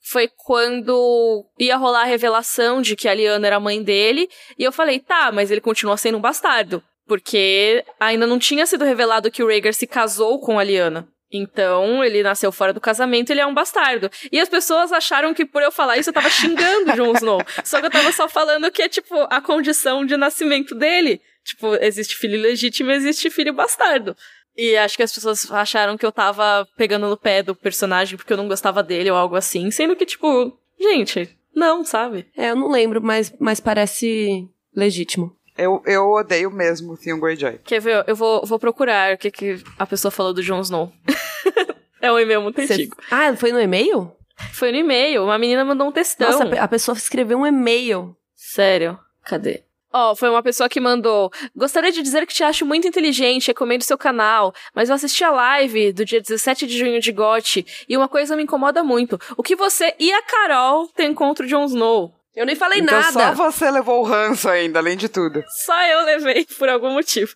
[0.01, 4.63] Foi quando ia rolar a revelação de que a Lyanna era a mãe dele, e
[4.63, 6.81] eu falei, tá, mas ele continua sendo um bastardo.
[7.05, 11.07] Porque ainda não tinha sido revelado que o Rhaegar se casou com a Lyanna.
[11.31, 14.09] Então, ele nasceu fora do casamento, ele é um bastardo.
[14.31, 17.41] E as pessoas acharam que por eu falar isso eu tava xingando Jon Snow.
[17.63, 21.21] Só que eu tava só falando que é, tipo, a condição de nascimento dele.
[21.43, 24.15] Tipo, existe filho legítimo, existe filho bastardo.
[24.59, 28.33] E acho que as pessoas acharam que eu tava pegando no pé do personagem porque
[28.33, 29.71] eu não gostava dele ou algo assim.
[29.71, 32.27] Sendo que, tipo, gente, não, sabe?
[32.35, 34.45] É, eu não lembro, mas, mas parece
[34.75, 35.33] legítimo.
[35.57, 37.59] Eu, eu odeio mesmo o Theon Greyjoy.
[37.63, 38.03] Quer ver?
[38.07, 40.91] Eu vou, vou procurar o que, que a pessoa falou do Jon Snow.
[42.01, 42.97] é um e-mail muito Cê- antigo.
[43.09, 44.11] Ah, foi no e-mail?
[44.53, 45.23] Foi no e-mail.
[45.23, 46.29] Uma menina mandou um textão.
[46.31, 48.15] Nossa, a pe- a pessoa escreveu um e-mail.
[48.35, 48.97] Sério?
[49.25, 49.63] Cadê?
[49.91, 51.31] Ó, foi uma pessoa que mandou.
[51.55, 55.31] Gostaria de dizer que te acho muito inteligente, recomendo seu canal, mas eu assisti a
[55.31, 59.19] live do dia 17 de junho de GOT e uma coisa me incomoda muito.
[59.35, 62.13] O que você e a Carol têm contra o Jon Snow?
[62.35, 63.11] Eu nem falei então nada.
[63.11, 65.43] só você levou o ranço ainda, além de tudo.
[65.65, 67.35] Só eu levei, por algum motivo.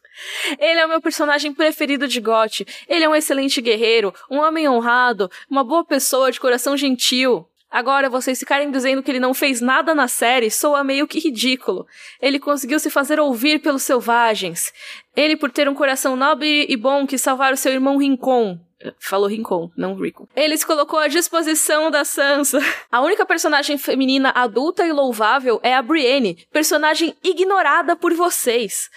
[0.59, 2.65] Ele é o meu personagem preferido de GOT.
[2.87, 7.45] Ele é um excelente guerreiro, um homem honrado, uma boa pessoa de coração gentil.
[7.73, 11.87] Agora, vocês ficarem dizendo que ele não fez nada na série soa meio que ridículo.
[12.21, 14.71] Ele conseguiu se fazer ouvir pelos selvagens.
[15.15, 18.59] Ele, por ter um coração nobre e bom, quis salvar o seu irmão Rincon.
[18.99, 20.29] Falou Rincon, não Rico.
[20.35, 22.59] Ele se colocou à disposição da Sansa.
[22.91, 28.91] A única personagem feminina adulta e louvável é a Brienne, personagem ignorada por vocês.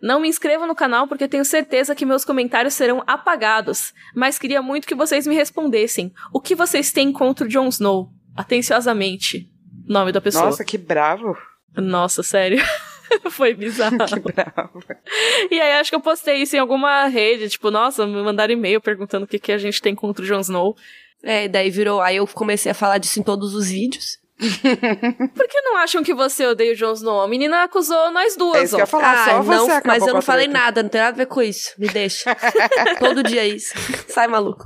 [0.00, 4.62] Não me inscrevam no canal porque tenho certeza que meus comentários serão apagados, mas queria
[4.62, 6.14] muito que vocês me respondessem.
[6.32, 8.21] O que vocês têm contra o Jon Snow?
[8.36, 9.48] Atenciosamente.
[9.86, 10.46] Nome da pessoa.
[10.46, 11.36] Nossa, que bravo.
[11.76, 12.62] Nossa, sério.
[13.30, 13.96] Foi bizarro.
[14.08, 14.82] Que bravo.
[15.50, 18.80] E aí acho que eu postei isso em alguma rede, tipo, nossa, me mandaram e-mail
[18.80, 20.74] perguntando o que, que a gente tem contra o Jon Snow.
[21.22, 22.00] É, daí virou.
[22.00, 24.18] Aí eu comecei a falar disso em todos os vídeos.
[24.42, 27.20] Por que não acham que você odeia o Jon Snow?
[27.20, 28.88] A menina acusou nós É duas, isso que eu ó.
[28.88, 31.16] falar, só Ah, você não, acabou mas eu não falei nada, não tem nada a
[31.18, 31.74] ver com isso.
[31.78, 32.34] Me deixa.
[32.98, 33.74] Todo dia é isso.
[34.08, 34.64] Sai maluco.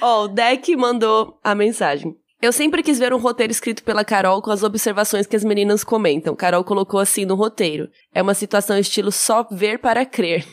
[0.00, 2.16] Ó, o Deck mandou a mensagem.
[2.44, 5.82] Eu sempre quis ver um roteiro escrito pela Carol com as observações que as meninas
[5.82, 6.36] comentam.
[6.36, 7.88] Carol colocou assim no roteiro.
[8.14, 10.44] É uma situação estilo só ver para crer.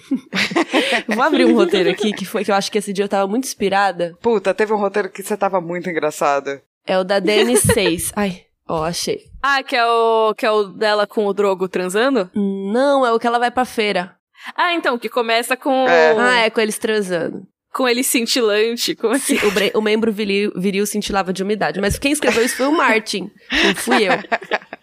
[1.14, 3.28] Vou abrir um roteiro aqui que foi que eu acho que esse dia eu tava
[3.28, 4.18] muito inspirada.
[4.22, 6.64] Puta, teve um roteiro que você tava muito engraçada.
[6.88, 8.14] É o da DN6.
[8.16, 9.26] Ai, ó, achei.
[9.43, 12.30] Ah, que é o que é o dela com o Drogo transando?
[12.34, 14.16] Não, é o que ela vai pra feira.
[14.56, 16.16] Ah, então, que começa com É.
[16.18, 17.45] Ah, é com eles transando.
[17.74, 19.38] Com ele cintilante, como assim?
[19.45, 21.80] O, bre- o membro viril, viril cintilava de umidade.
[21.80, 23.30] Mas quem escreveu isso foi o Martin.
[23.63, 24.11] Não fui eu.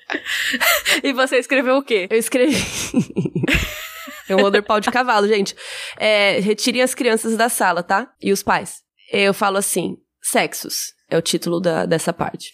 [1.02, 2.06] E você escreveu o quê?
[2.10, 2.56] Eu escrevi.
[4.28, 5.54] é um roder pau de cavalo, gente.
[5.98, 8.10] É, retirem as crianças da sala, tá?
[8.22, 8.76] E os pais.
[9.12, 10.94] Eu falo assim: sexos.
[11.10, 12.52] É o título da, dessa parte.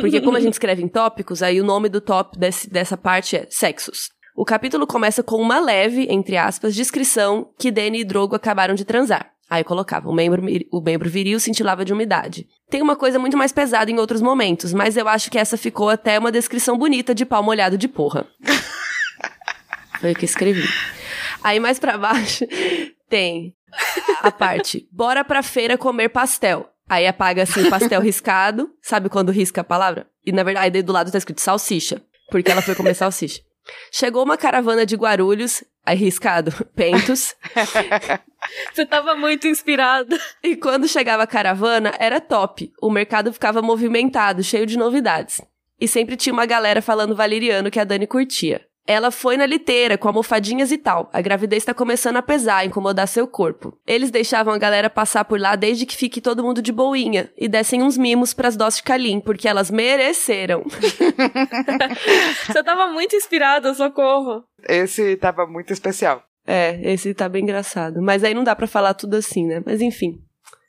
[0.00, 3.36] Porque como a gente escreve em tópicos, aí o nome do top desse, dessa parte
[3.36, 4.10] é sexos.
[4.36, 8.84] O capítulo começa com uma leve, entre aspas, descrição que Dany e Drogo acabaram de
[8.84, 9.30] transar.
[9.48, 10.42] Aí eu colocava, o membro,
[10.72, 12.46] o membro viril cintilava de umidade.
[12.70, 15.90] Tem uma coisa muito mais pesada em outros momentos, mas eu acho que essa ficou
[15.90, 18.26] até uma descrição bonita de pau molhado de porra.
[20.00, 20.64] Foi o que escrevi.
[21.42, 22.46] Aí mais pra baixo
[23.08, 23.54] tem
[24.22, 26.68] a parte, bora pra feira comer pastel.
[26.88, 28.70] Aí apaga assim, pastel riscado.
[28.82, 30.06] Sabe quando risca a palavra?
[30.24, 32.02] E na verdade, daí do lado tá escrito salsicha.
[32.30, 33.40] Porque ela foi comer salsicha.
[33.90, 37.34] Chegou uma caravana de Guarulhos, aí riscado, pentos.
[38.72, 40.18] Você tava muito inspirada.
[40.42, 42.72] E quando chegava a caravana, era top.
[42.80, 45.40] O mercado ficava movimentado, cheio de novidades.
[45.80, 48.64] E sempre tinha uma galera falando valeriano que a Dani curtia.
[48.86, 51.08] Ela foi na liteira, com almofadinhas e tal.
[51.12, 53.78] A gravidez tá começando a pesar, incomodar seu corpo.
[53.86, 57.32] Eles deixavam a galera passar por lá desde que fique todo mundo de boinha.
[57.36, 60.64] E dessem uns mimos pras doses de Kalim, porque elas mereceram.
[62.46, 64.44] Você tava muito inspirada, socorro.
[64.68, 66.22] Esse tava muito especial.
[66.46, 68.02] É, esse tá bem engraçado.
[68.02, 69.62] Mas aí não dá pra falar tudo assim, né?
[69.64, 70.20] Mas enfim.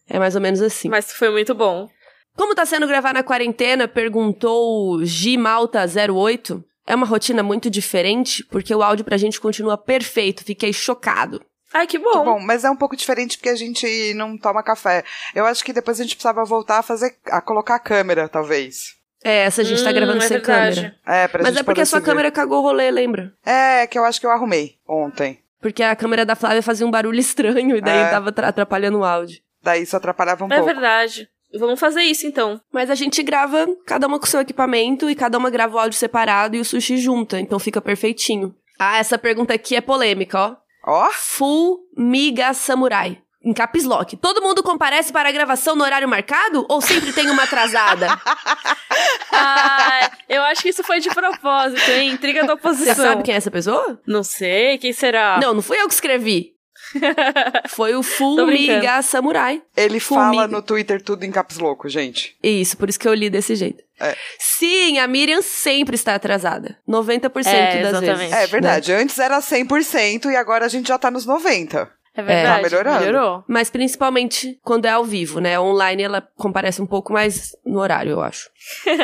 [0.09, 0.87] É mais ou menos assim.
[0.87, 1.89] Mas foi muito bom.
[2.37, 3.87] Como tá sendo gravar na quarentena?
[3.87, 6.63] Perguntou Gimalta08.
[6.87, 10.43] É uma rotina muito diferente, porque o áudio pra gente continua perfeito.
[10.43, 11.41] Fiquei chocado.
[11.73, 12.11] Ai, que bom.
[12.11, 15.03] Que bom, mas é um pouco diferente porque a gente não toma café.
[15.33, 18.95] Eu acho que depois a gente precisava voltar a fazer, a colocar a câmera, talvez.
[19.23, 20.75] É, essa a gente tá Hum, gravando é sem verdade.
[20.75, 20.95] câmera.
[21.05, 23.33] É, pra Mas gente é porque a sua câmera cagou o rolê, lembra?
[23.43, 25.39] É, que eu acho que eu arrumei ontem.
[25.59, 28.09] Porque a câmera da Flávia fazia um barulho estranho e daí É.
[28.09, 29.39] tava tra- atrapalhando o áudio.
[29.63, 30.65] Daí isso atrapalhava um É pouco.
[30.71, 31.27] verdade.
[31.59, 32.59] Vamos fazer isso então.
[32.71, 35.97] Mas a gente grava cada uma com seu equipamento e cada uma grava o áudio
[35.97, 38.53] separado e o sushi junta, então fica perfeitinho.
[38.79, 40.55] Ah, essa pergunta aqui é polêmica, ó.
[40.87, 43.19] Ó, Full Miga Samurai.
[43.43, 44.17] Em caps lock.
[44.17, 48.07] Todo mundo comparece para a gravação no horário marcado ou sempre tem uma atrasada?
[49.37, 52.11] Ah, eu acho que isso foi de propósito, hein?
[52.11, 52.95] Intriga da Você oposição.
[52.95, 53.99] sabe quem é essa pessoa?
[54.07, 55.39] Não sei, quem será?
[55.41, 56.54] Não, não fui eu que escrevi.
[57.69, 58.79] Foi o Full Tô brincando.
[58.79, 59.61] Miga Samurai.
[59.75, 60.33] ele Formiga.
[60.43, 62.35] fala no Twitter tudo em caps louco, gente.
[62.41, 63.83] Isso, por isso que eu li desse jeito.
[63.99, 64.15] É.
[64.39, 66.77] Sim, a Miriam sempre está atrasada.
[66.87, 68.17] 90% É, das exatamente.
[68.17, 68.33] vezes.
[68.33, 71.87] É verdade, antes era 100% e agora a gente já tá nos 90%.
[72.17, 72.55] É verdade.
[72.57, 72.99] Tá melhorando.
[73.05, 73.43] Melhorou.
[73.47, 75.59] Mas principalmente quando é ao vivo, né?
[75.59, 78.49] Online ela comparece um pouco mais no horário, eu acho.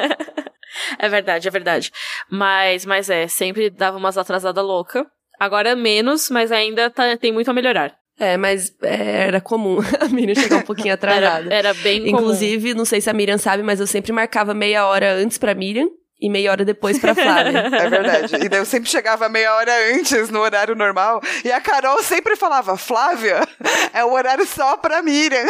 [0.97, 1.91] É verdade, é verdade.
[2.29, 5.05] Mas, mas é, sempre dava umas atrasadas louca.
[5.43, 7.95] Agora menos, mas ainda tá- tem muito a melhorar.
[8.19, 11.47] É, mas é, era comum a Miriam chegar um pouquinho atrasada.
[11.47, 12.09] Era, era bem comum.
[12.17, 15.55] Inclusive, não sei se a Miriam sabe, mas eu sempre marcava meia hora antes pra
[15.55, 15.87] Miriam
[16.21, 17.63] e meia hora depois pra Flávia.
[17.73, 18.35] É verdade.
[18.35, 21.19] E daí eu sempre chegava meia hora antes, no horário normal.
[21.43, 23.41] E a Carol sempre falava, Flávia,
[23.95, 25.47] é o horário só pra Miriam.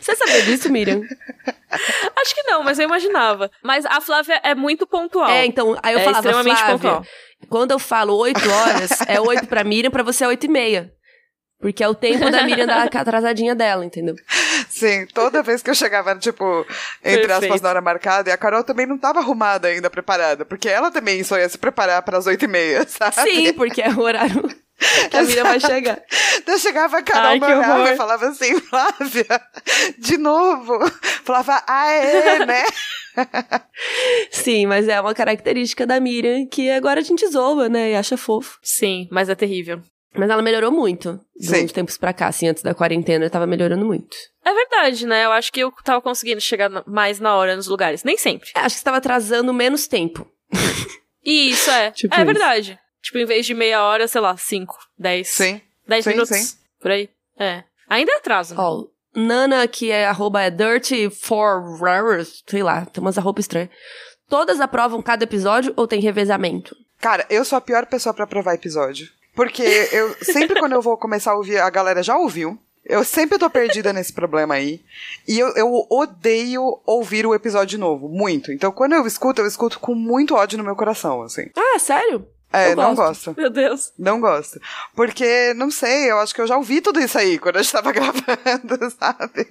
[0.00, 1.00] Você sabia disso, Miriam?
[2.20, 3.50] Acho que não, mas eu imaginava.
[3.62, 5.30] Mas a Flávia é muito pontual.
[5.30, 7.04] É, então, aí eu É falava, extremamente Flávia, pontual.
[7.48, 10.92] Quando eu falo 8 horas, é 8 pra Miriam, pra você é 8 e meia.
[11.60, 14.14] Porque é o tempo da Miriam dar a atrasadinha dela, entendeu?
[14.68, 16.64] Sim, toda vez que eu chegava, tipo,
[17.04, 17.62] entre aspas, Perfeito.
[17.64, 20.44] na hora marcada, e a Carol também não tava arrumada ainda, preparada.
[20.44, 23.28] Porque ela também só ia se preparar pras oito e meia, sabe?
[23.28, 24.48] Sim, porque é o horário
[25.10, 26.00] que a Miriam vai chegar.
[26.36, 29.26] Então chegava a Carol, Ai, e falava assim, Flávia,
[29.98, 30.78] de novo.
[31.24, 32.62] Falava, ah, é, né?
[34.30, 37.92] Sim, mas é uma característica da Miriam que agora a gente zoa, né?
[37.92, 38.58] E acha fofo.
[38.62, 39.80] Sim, mas é terrível.
[40.16, 43.84] Mas ela melhorou muito de uns tempos pra cá, assim, antes da quarentena, tava melhorando
[43.84, 44.16] muito.
[44.44, 45.26] É verdade, né?
[45.26, 48.02] Eu acho que eu tava conseguindo chegar mais na hora nos lugares.
[48.02, 48.48] Nem sempre.
[48.56, 50.26] É, Acho que você tava atrasando menos tempo.
[51.24, 51.90] E isso é.
[51.92, 52.26] Tipo é isso.
[52.26, 52.78] verdade.
[53.02, 55.28] Tipo, em vez de meia hora, sei lá, cinco, dez.
[55.28, 55.60] Sim.
[55.86, 56.36] Dez sim, minutos.
[56.36, 56.56] sim.
[56.80, 57.08] Por aí.
[57.38, 57.62] É.
[57.88, 58.54] Ainda é atraso.
[58.54, 58.60] né?
[58.60, 58.86] Ó,
[59.18, 63.70] Nana, que é arroba é dirty for rares, sei lá, tem umas arroba estranhas.
[64.28, 66.76] Todas aprovam cada episódio ou tem revezamento?
[67.00, 69.08] Cara, eu sou a pior pessoa pra provar episódio.
[69.34, 69.62] Porque
[69.92, 72.58] eu sempre quando eu vou começar a ouvir, a galera já ouviu.
[72.84, 74.80] Eu sempre tô perdida nesse problema aí.
[75.26, 78.52] E eu, eu odeio ouvir o episódio novo, muito.
[78.52, 81.50] Então quando eu escuto, eu escuto com muito ódio no meu coração, assim.
[81.56, 82.26] Ah, sério?
[82.52, 83.26] É, Eu não gosto.
[83.26, 83.40] gosto.
[83.40, 83.92] Meu Deus.
[83.98, 84.58] Não gosto.
[84.96, 87.72] Porque, não sei, eu acho que eu já ouvi tudo isso aí quando a gente
[87.72, 89.46] tava gravando, sabe?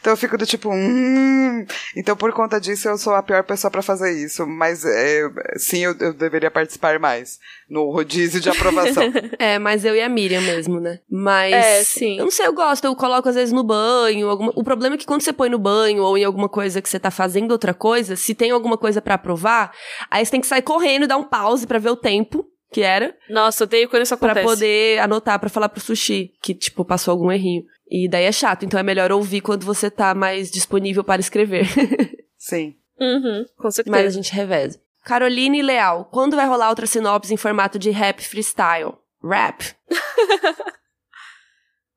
[0.00, 1.64] Então eu fico do tipo, hum.
[1.96, 4.46] Então por conta disso eu sou a pior pessoa pra fazer isso.
[4.46, 5.22] Mas é,
[5.56, 7.38] sim, eu, eu deveria participar mais
[7.68, 9.02] no rodízio de aprovação.
[9.38, 11.00] É, mas eu e a Miriam mesmo, né?
[11.10, 11.52] Mas.
[11.54, 12.18] É, sim.
[12.18, 14.28] Eu não sei, eu gosto, eu coloco às vezes no banho.
[14.28, 16.88] alguma- O problema é que quando você põe no banho ou em alguma coisa que
[16.88, 19.72] você tá fazendo outra coisa, se tem alguma coisa pra aprovar,
[20.10, 23.14] aí você tem que sair correndo, dar um pause pra ver o tempo que era,
[23.28, 24.46] Nossa, odeio quando isso pra acontece.
[24.46, 27.64] poder anotar pra falar pro sushi que, tipo, passou algum errinho.
[27.90, 31.66] E daí é chato, então é melhor ouvir quando você tá mais disponível para escrever.
[32.38, 32.74] sim.
[32.98, 34.10] Uhum, com Mas a certeza.
[34.10, 34.80] gente reveza.
[35.04, 38.94] Caroline Leal, quando vai rolar outra sinopse em formato de rap freestyle?
[39.22, 39.74] Rap.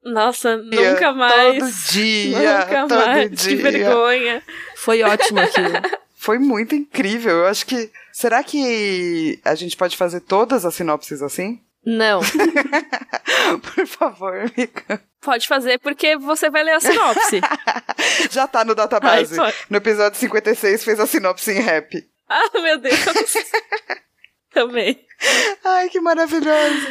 [0.04, 1.58] Nossa, nunca mais.
[1.60, 2.38] Todo dia.
[2.60, 3.32] Nunca todo mais.
[3.32, 3.50] dia.
[3.58, 4.44] Que vergonha.
[4.76, 5.70] Foi ótimo aquilo.
[6.26, 7.38] Foi muito incrível.
[7.38, 7.92] Eu acho que.
[8.12, 11.62] Será que a gente pode fazer todas as sinopses assim?
[11.86, 12.20] Não.
[13.62, 15.04] Por favor, amiga.
[15.22, 17.42] Pode fazer porque você vai ler a sinopse.
[18.32, 19.40] Já tá no database.
[19.40, 22.04] Ai, no episódio 56 fez a sinopse em rap.
[22.28, 22.96] ah, meu Deus.
[24.52, 25.06] Também.
[25.64, 26.88] Ai, que maravilhoso.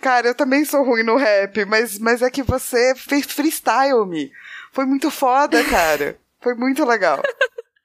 [0.00, 4.32] Cara, eu também sou ruim no rap, mas, mas é que você fez freestyle, me.
[4.72, 6.16] Foi muito foda, cara.
[6.40, 7.20] Foi muito legal.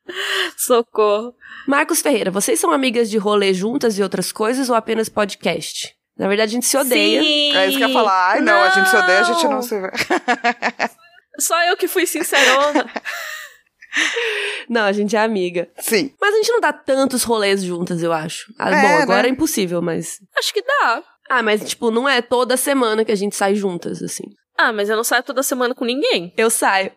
[0.57, 1.33] Socorro.
[1.67, 5.95] Marcos Ferreira, vocês são amigas de rolê juntas e outras coisas ou apenas podcast?
[6.17, 7.21] Na verdade, a gente se odeia.
[7.23, 7.55] Sim.
[7.55, 8.31] É isso que eu ia falar.
[8.33, 9.89] Ai, não, a gente se odeia, a gente não se vê.
[11.39, 12.89] Só eu que fui sincerona.
[14.67, 15.69] Não, a gente é amiga.
[15.77, 16.11] Sim.
[16.19, 18.51] Mas a gente não dá tantos rolês juntas, eu acho.
[18.57, 19.29] Ah, É, bom, agora né?
[19.29, 20.17] é impossível, mas.
[20.35, 21.03] Acho que dá.
[21.29, 24.23] Ah, mas, tipo, não é toda semana que a gente sai juntas, assim.
[24.57, 26.33] Ah, mas eu não saio toda semana com ninguém.
[26.35, 26.91] Eu saio.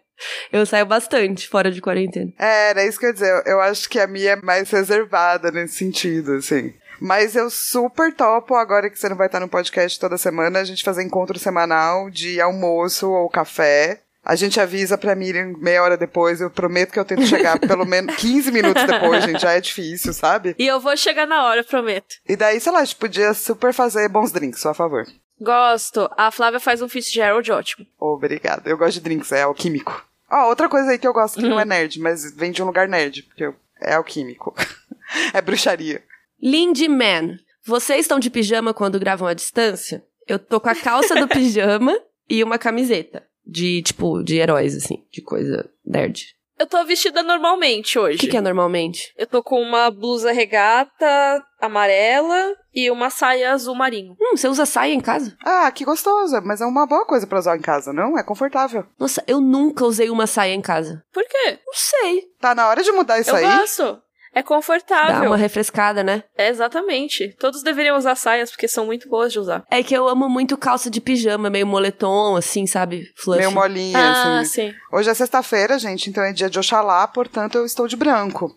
[0.52, 2.32] Eu saio bastante fora de quarentena.
[2.38, 3.42] É, era isso que eu ia dizer.
[3.46, 6.72] Eu acho que a minha é mais reservada nesse sentido, assim.
[7.00, 10.64] Mas eu super topo, agora que você não vai estar no podcast toda semana, a
[10.64, 14.00] gente fazer encontro semanal de almoço ou café.
[14.24, 16.40] A gente avisa pra Miriam meia hora depois.
[16.40, 19.40] Eu prometo que eu tento chegar pelo menos 15 minutos depois, gente.
[19.40, 20.56] Já é difícil, sabe?
[20.58, 22.16] E eu vou chegar na hora, prometo.
[22.28, 25.06] E daí, sei lá, a gente podia super fazer bons drinks, só a favor.
[25.41, 26.09] Gosto.
[26.16, 27.87] A Flávia faz um Fitzgerald ótimo.
[27.99, 28.68] Obrigada.
[28.68, 30.05] Eu gosto de drinks, é alquímico.
[30.30, 32.66] Ó, outra coisa aí que eu gosto que não é nerd, mas vem de um
[32.66, 34.55] lugar nerd, porque é alquímico.
[35.32, 36.03] é bruxaria.
[36.43, 40.05] Lindy Man, vocês estão de pijama quando gravam à distância?
[40.26, 41.97] Eu tô com a calça do pijama
[42.28, 43.24] e uma camiseta.
[43.45, 46.34] De, tipo, de heróis, assim, de coisa nerd.
[46.59, 48.16] Eu tô vestida normalmente hoje.
[48.16, 49.12] O que, que é normalmente?
[49.16, 54.16] Eu tô com uma blusa regata amarela e uma saia azul marinho.
[54.20, 55.36] Hum, você usa saia em casa?
[55.44, 58.18] Ah, que gostosa, mas é uma boa coisa pra usar em casa, não?
[58.18, 58.86] É confortável.
[58.98, 61.02] Nossa, eu nunca usei uma saia em casa.
[61.12, 61.59] Por quê?
[61.66, 62.22] Não sei.
[62.40, 63.44] Tá na hora de mudar isso eu aí?
[63.44, 64.02] gosto.
[64.37, 65.30] É Dá confortável.
[65.30, 66.22] uma refrescada, né?
[66.37, 67.34] É, exatamente.
[67.39, 69.64] Todos deveriam usar saias porque são muito boas de usar.
[69.70, 73.11] É que eu amo muito calça de pijama, meio moletom, assim, sabe?
[73.16, 73.41] Fluffy.
[73.41, 74.68] Meio molinha, Ah, assim.
[74.68, 74.74] sim.
[74.93, 78.55] Hoje é sexta-feira, gente, então é dia de Oxalá, portanto eu estou de branco.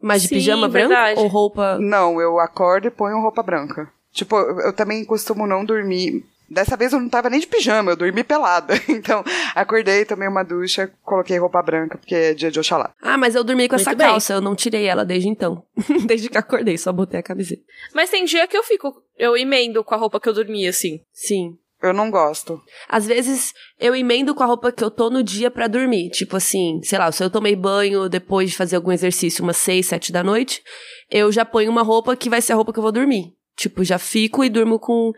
[0.00, 1.20] Mas de Sim, pijama branco verdade.
[1.20, 1.76] ou roupa...
[1.78, 3.90] Não, eu acordo e ponho roupa branca.
[4.12, 6.24] Tipo, eu também costumo não dormir.
[6.50, 8.74] Dessa vez eu não tava nem de pijama, eu dormi pelada.
[8.88, 9.22] Então,
[9.54, 12.92] acordei, tomei uma ducha, coloquei roupa branca, porque é dia de Oxalá.
[13.00, 14.06] Ah, mas eu dormi com Muito essa bem.
[14.06, 15.62] calça, eu não tirei ela desde então.
[16.06, 17.62] desde que acordei, só botei a camiseta.
[17.94, 19.02] Mas tem dia que eu fico.
[19.16, 21.00] Eu emendo com a roupa que eu dormi, assim.
[21.12, 21.56] Sim.
[21.80, 22.60] Eu não gosto.
[22.88, 26.10] Às vezes eu emendo com a roupa que eu tô no dia pra dormir.
[26.10, 29.86] Tipo assim, sei lá, se eu tomei banho depois de fazer algum exercício umas 6,
[29.86, 30.62] 7 da noite,
[31.08, 33.32] eu já ponho uma roupa que vai ser a roupa que eu vou dormir.
[33.56, 35.12] Tipo, já fico e durmo com,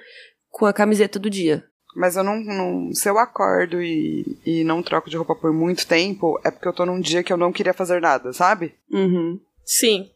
[0.51, 1.65] com a camiseta do dia.
[1.97, 5.87] Mas eu não, não- Se eu acordo e, e não troco de roupa por muito
[5.87, 8.75] tempo, é porque eu tô num dia que eu não queria fazer nada, sabe?
[8.91, 9.41] Uhum.
[9.65, 10.09] Sim.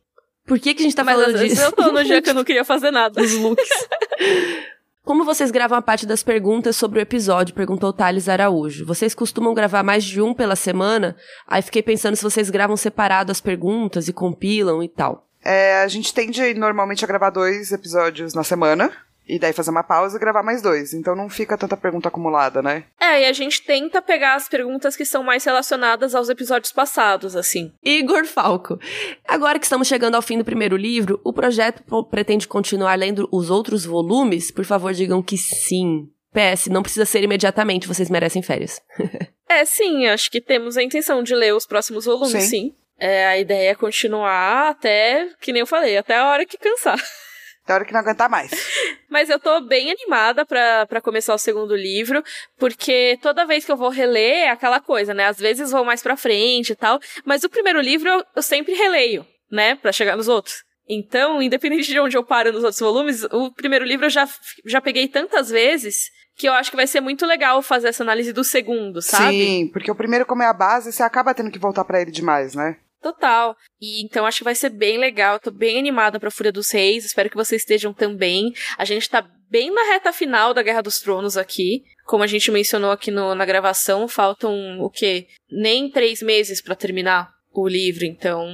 [0.47, 1.61] Por que, que a gente tá Mas falando disso?
[1.62, 3.20] eu tô no dia que eu não queria fazer nada.
[3.20, 3.68] Os looks.
[5.05, 7.55] Como vocês gravam a parte das perguntas sobre o episódio?
[7.55, 8.87] Perguntou o Thales Araújo.
[8.87, 11.14] Vocês costumam gravar mais de um pela semana?
[11.47, 15.26] Aí fiquei pensando se vocês gravam separado as perguntas e compilam e tal.
[15.45, 18.91] É, a gente tende normalmente a gravar dois episódios na semana.
[19.26, 20.92] E daí fazer uma pausa e gravar mais dois.
[20.92, 22.84] Então não fica tanta pergunta acumulada, né?
[23.00, 27.34] É, e a gente tenta pegar as perguntas que são mais relacionadas aos episódios passados,
[27.34, 27.72] assim.
[27.82, 28.78] Igor Falco.
[29.26, 33.50] Agora que estamos chegando ao fim do primeiro livro, o projeto pretende continuar lendo os
[33.50, 34.50] outros volumes?
[34.50, 36.08] Por favor, digam que sim.
[36.32, 38.80] PS, não precisa ser imediatamente, vocês merecem férias.
[39.46, 42.48] É, sim, acho que temos a intenção de ler os próximos volumes, Sim.
[42.48, 42.74] sim.
[42.98, 46.98] É, a ideia é continuar até, que nem eu falei, até a hora que cansar.
[47.64, 48.50] Tem hora que não aguentar mais.
[49.08, 52.22] Mas eu tô bem animada pra, pra começar o segundo livro,
[52.58, 55.26] porque toda vez que eu vou reler é aquela coisa, né?
[55.26, 58.74] Às vezes vou mais pra frente e tal, mas o primeiro livro eu, eu sempre
[58.74, 59.76] releio, né?
[59.76, 60.64] Pra chegar nos outros.
[60.88, 64.28] Então, independente de onde eu paro nos outros volumes, o primeiro livro eu já,
[64.66, 68.32] já peguei tantas vezes que eu acho que vai ser muito legal fazer essa análise
[68.32, 69.46] do segundo, sabe?
[69.46, 72.10] Sim, porque o primeiro, como é a base, você acaba tendo que voltar pra ele
[72.10, 72.76] demais, né?
[73.05, 73.55] Total.
[73.78, 75.38] E então acho que vai ser bem legal.
[75.38, 77.05] Tô bem animada pra Fúria dos Reis.
[77.05, 78.50] Espero que vocês estejam também.
[78.78, 81.82] A gente tá bem na reta final da Guerra dos Tronos aqui.
[82.07, 85.26] Como a gente mencionou aqui no- na gravação, faltam o quê?
[85.50, 88.07] Nem três meses pra terminar o livro.
[88.07, 88.48] Então,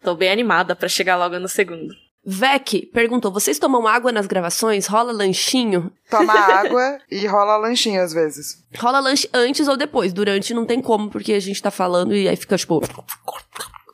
[0.00, 1.92] tô bem animada pra chegar logo no segundo.
[2.28, 4.86] Vec perguntou: vocês tomam água nas gravações?
[4.88, 5.92] Rola lanchinho?
[6.10, 8.64] Toma água e rola lanchinho às vezes.
[8.76, 10.12] Rola lanche antes ou depois?
[10.12, 12.80] Durante não tem como, porque a gente tá falando e aí fica tipo.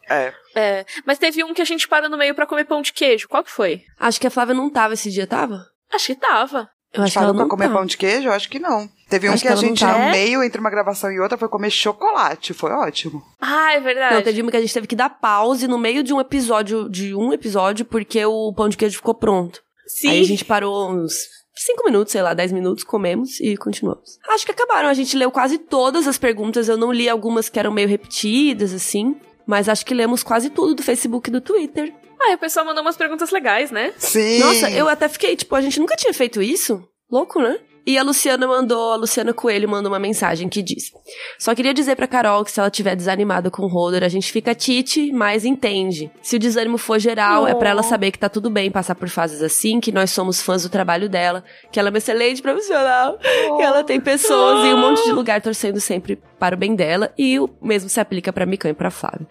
[0.09, 0.33] É.
[0.55, 3.29] É, mas teve um que a gente parou no meio pra comer pão de queijo.
[3.29, 3.83] Qual que foi?
[3.99, 5.65] Acho que a Flávia não tava esse dia, tava?
[5.93, 6.69] Acho que tava.
[6.93, 7.79] Eu acho que ela Parou pra não comer tava.
[7.79, 8.29] pão de queijo?
[8.29, 8.87] Eu acho que não.
[9.09, 9.99] Teve um Acho que, que a gente, tava.
[9.99, 10.11] no É?
[10.13, 12.53] meio, entre uma gravação e outra, foi comer chocolate.
[12.53, 13.23] Foi ótimo.
[13.41, 14.15] Ah, é verdade.
[14.17, 16.89] Não, teve uma que a gente teve que dar pause no meio de um episódio,
[16.91, 19.63] de um episódio, porque o pão de queijo ficou pronto.
[19.87, 20.11] Sim.
[20.11, 21.15] Aí a gente parou uns
[21.55, 24.19] 5 minutos, sei lá, 10 minutos, comemos e continuamos.
[24.29, 24.89] Acho que acabaram.
[24.89, 26.69] A gente leu quase todas as perguntas.
[26.69, 29.17] Eu não li algumas que eram meio repetidas, assim.
[29.47, 31.93] Mas acho que lemos quase tudo do Facebook e do Twitter.
[32.21, 33.93] Ah, e o pessoal mandou umas perguntas legais, né?
[33.99, 34.39] Sim.
[34.39, 36.87] Nossa, eu até fiquei, tipo, a gente nunca tinha feito isso?
[37.11, 37.59] Louco, né?
[37.85, 40.93] E a Luciana mandou, a Luciana Coelho mandou uma mensagem que diz:
[41.39, 44.31] Só queria dizer pra Carol que se ela tiver desanimada com o Holder, a gente
[44.31, 46.11] fica tite, mas entende.
[46.23, 47.85] Se o desânimo for geral, é pra ela Oh.
[47.85, 51.09] saber que tá tudo bem passar por fases assim, que nós somos fãs do trabalho
[51.09, 55.11] dela, que ela é uma excelente profissional, que ela tem pessoas em um monte de
[55.13, 58.75] lugar torcendo sempre para o bem dela, e o mesmo se aplica pra Mikan e
[58.75, 59.27] pra Flávia.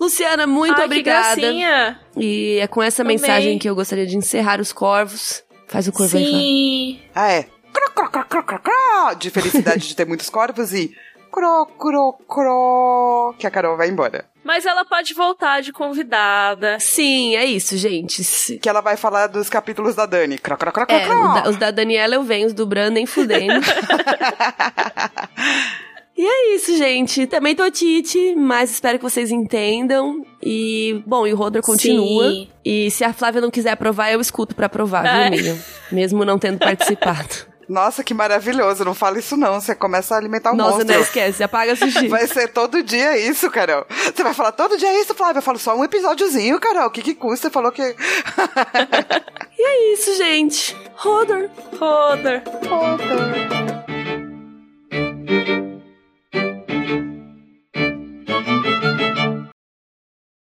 [0.00, 1.34] Luciana, muito Ai, obrigada.
[1.36, 2.00] Que gracinha.
[2.16, 3.16] E é com essa Amei.
[3.16, 5.42] mensagem que eu gostaria de encerrar os corvos.
[5.68, 6.40] Faz o corvo aí, Flávia.
[6.40, 6.98] Sim.
[7.14, 7.46] Ah, é.
[7.74, 10.94] Cro, cro, cro, cro, cro, cro, De felicidade de ter muitos corvos e
[11.32, 14.24] cro, cro, cro, que a Carol vai embora.
[14.44, 16.78] Mas ela pode voltar de convidada.
[16.78, 18.58] Sim, é isso, gente.
[18.58, 20.38] Que ela vai falar dos capítulos da Dani.
[20.38, 21.34] Cro, cro, cro, cro, É, cro.
[21.34, 23.54] da- os da Daniela eu venho, os do Bran nem fudendo.
[26.16, 27.26] E é isso, gente.
[27.26, 30.24] Também tô Tite, mas espero que vocês entendam.
[30.40, 32.30] E, bom, e o Roder continua.
[32.30, 32.48] Sim.
[32.64, 35.22] E se a Flávia não quiser aprovar, eu escuto pra aprovar, É.
[35.28, 35.58] viu, Miriam?
[35.90, 37.34] Mesmo não tendo participado.
[37.68, 38.84] Nossa, que maravilhoso.
[38.84, 39.60] Não fala isso não.
[39.60, 40.78] Você começa a alimentar um monstro.
[40.78, 41.42] Nossa, não esquece.
[41.42, 42.08] Apaga sushi.
[42.14, 43.86] Vai ser todo dia isso, Carol.
[43.88, 45.38] Você vai falar todo dia isso, Flávia.
[45.38, 46.86] Eu falo só um episódiozinho, Carol.
[46.86, 47.48] O que que custa?
[47.48, 47.82] Você falou que...
[49.58, 50.76] e é isso, gente.
[50.96, 53.64] Roder, Roder, Roder.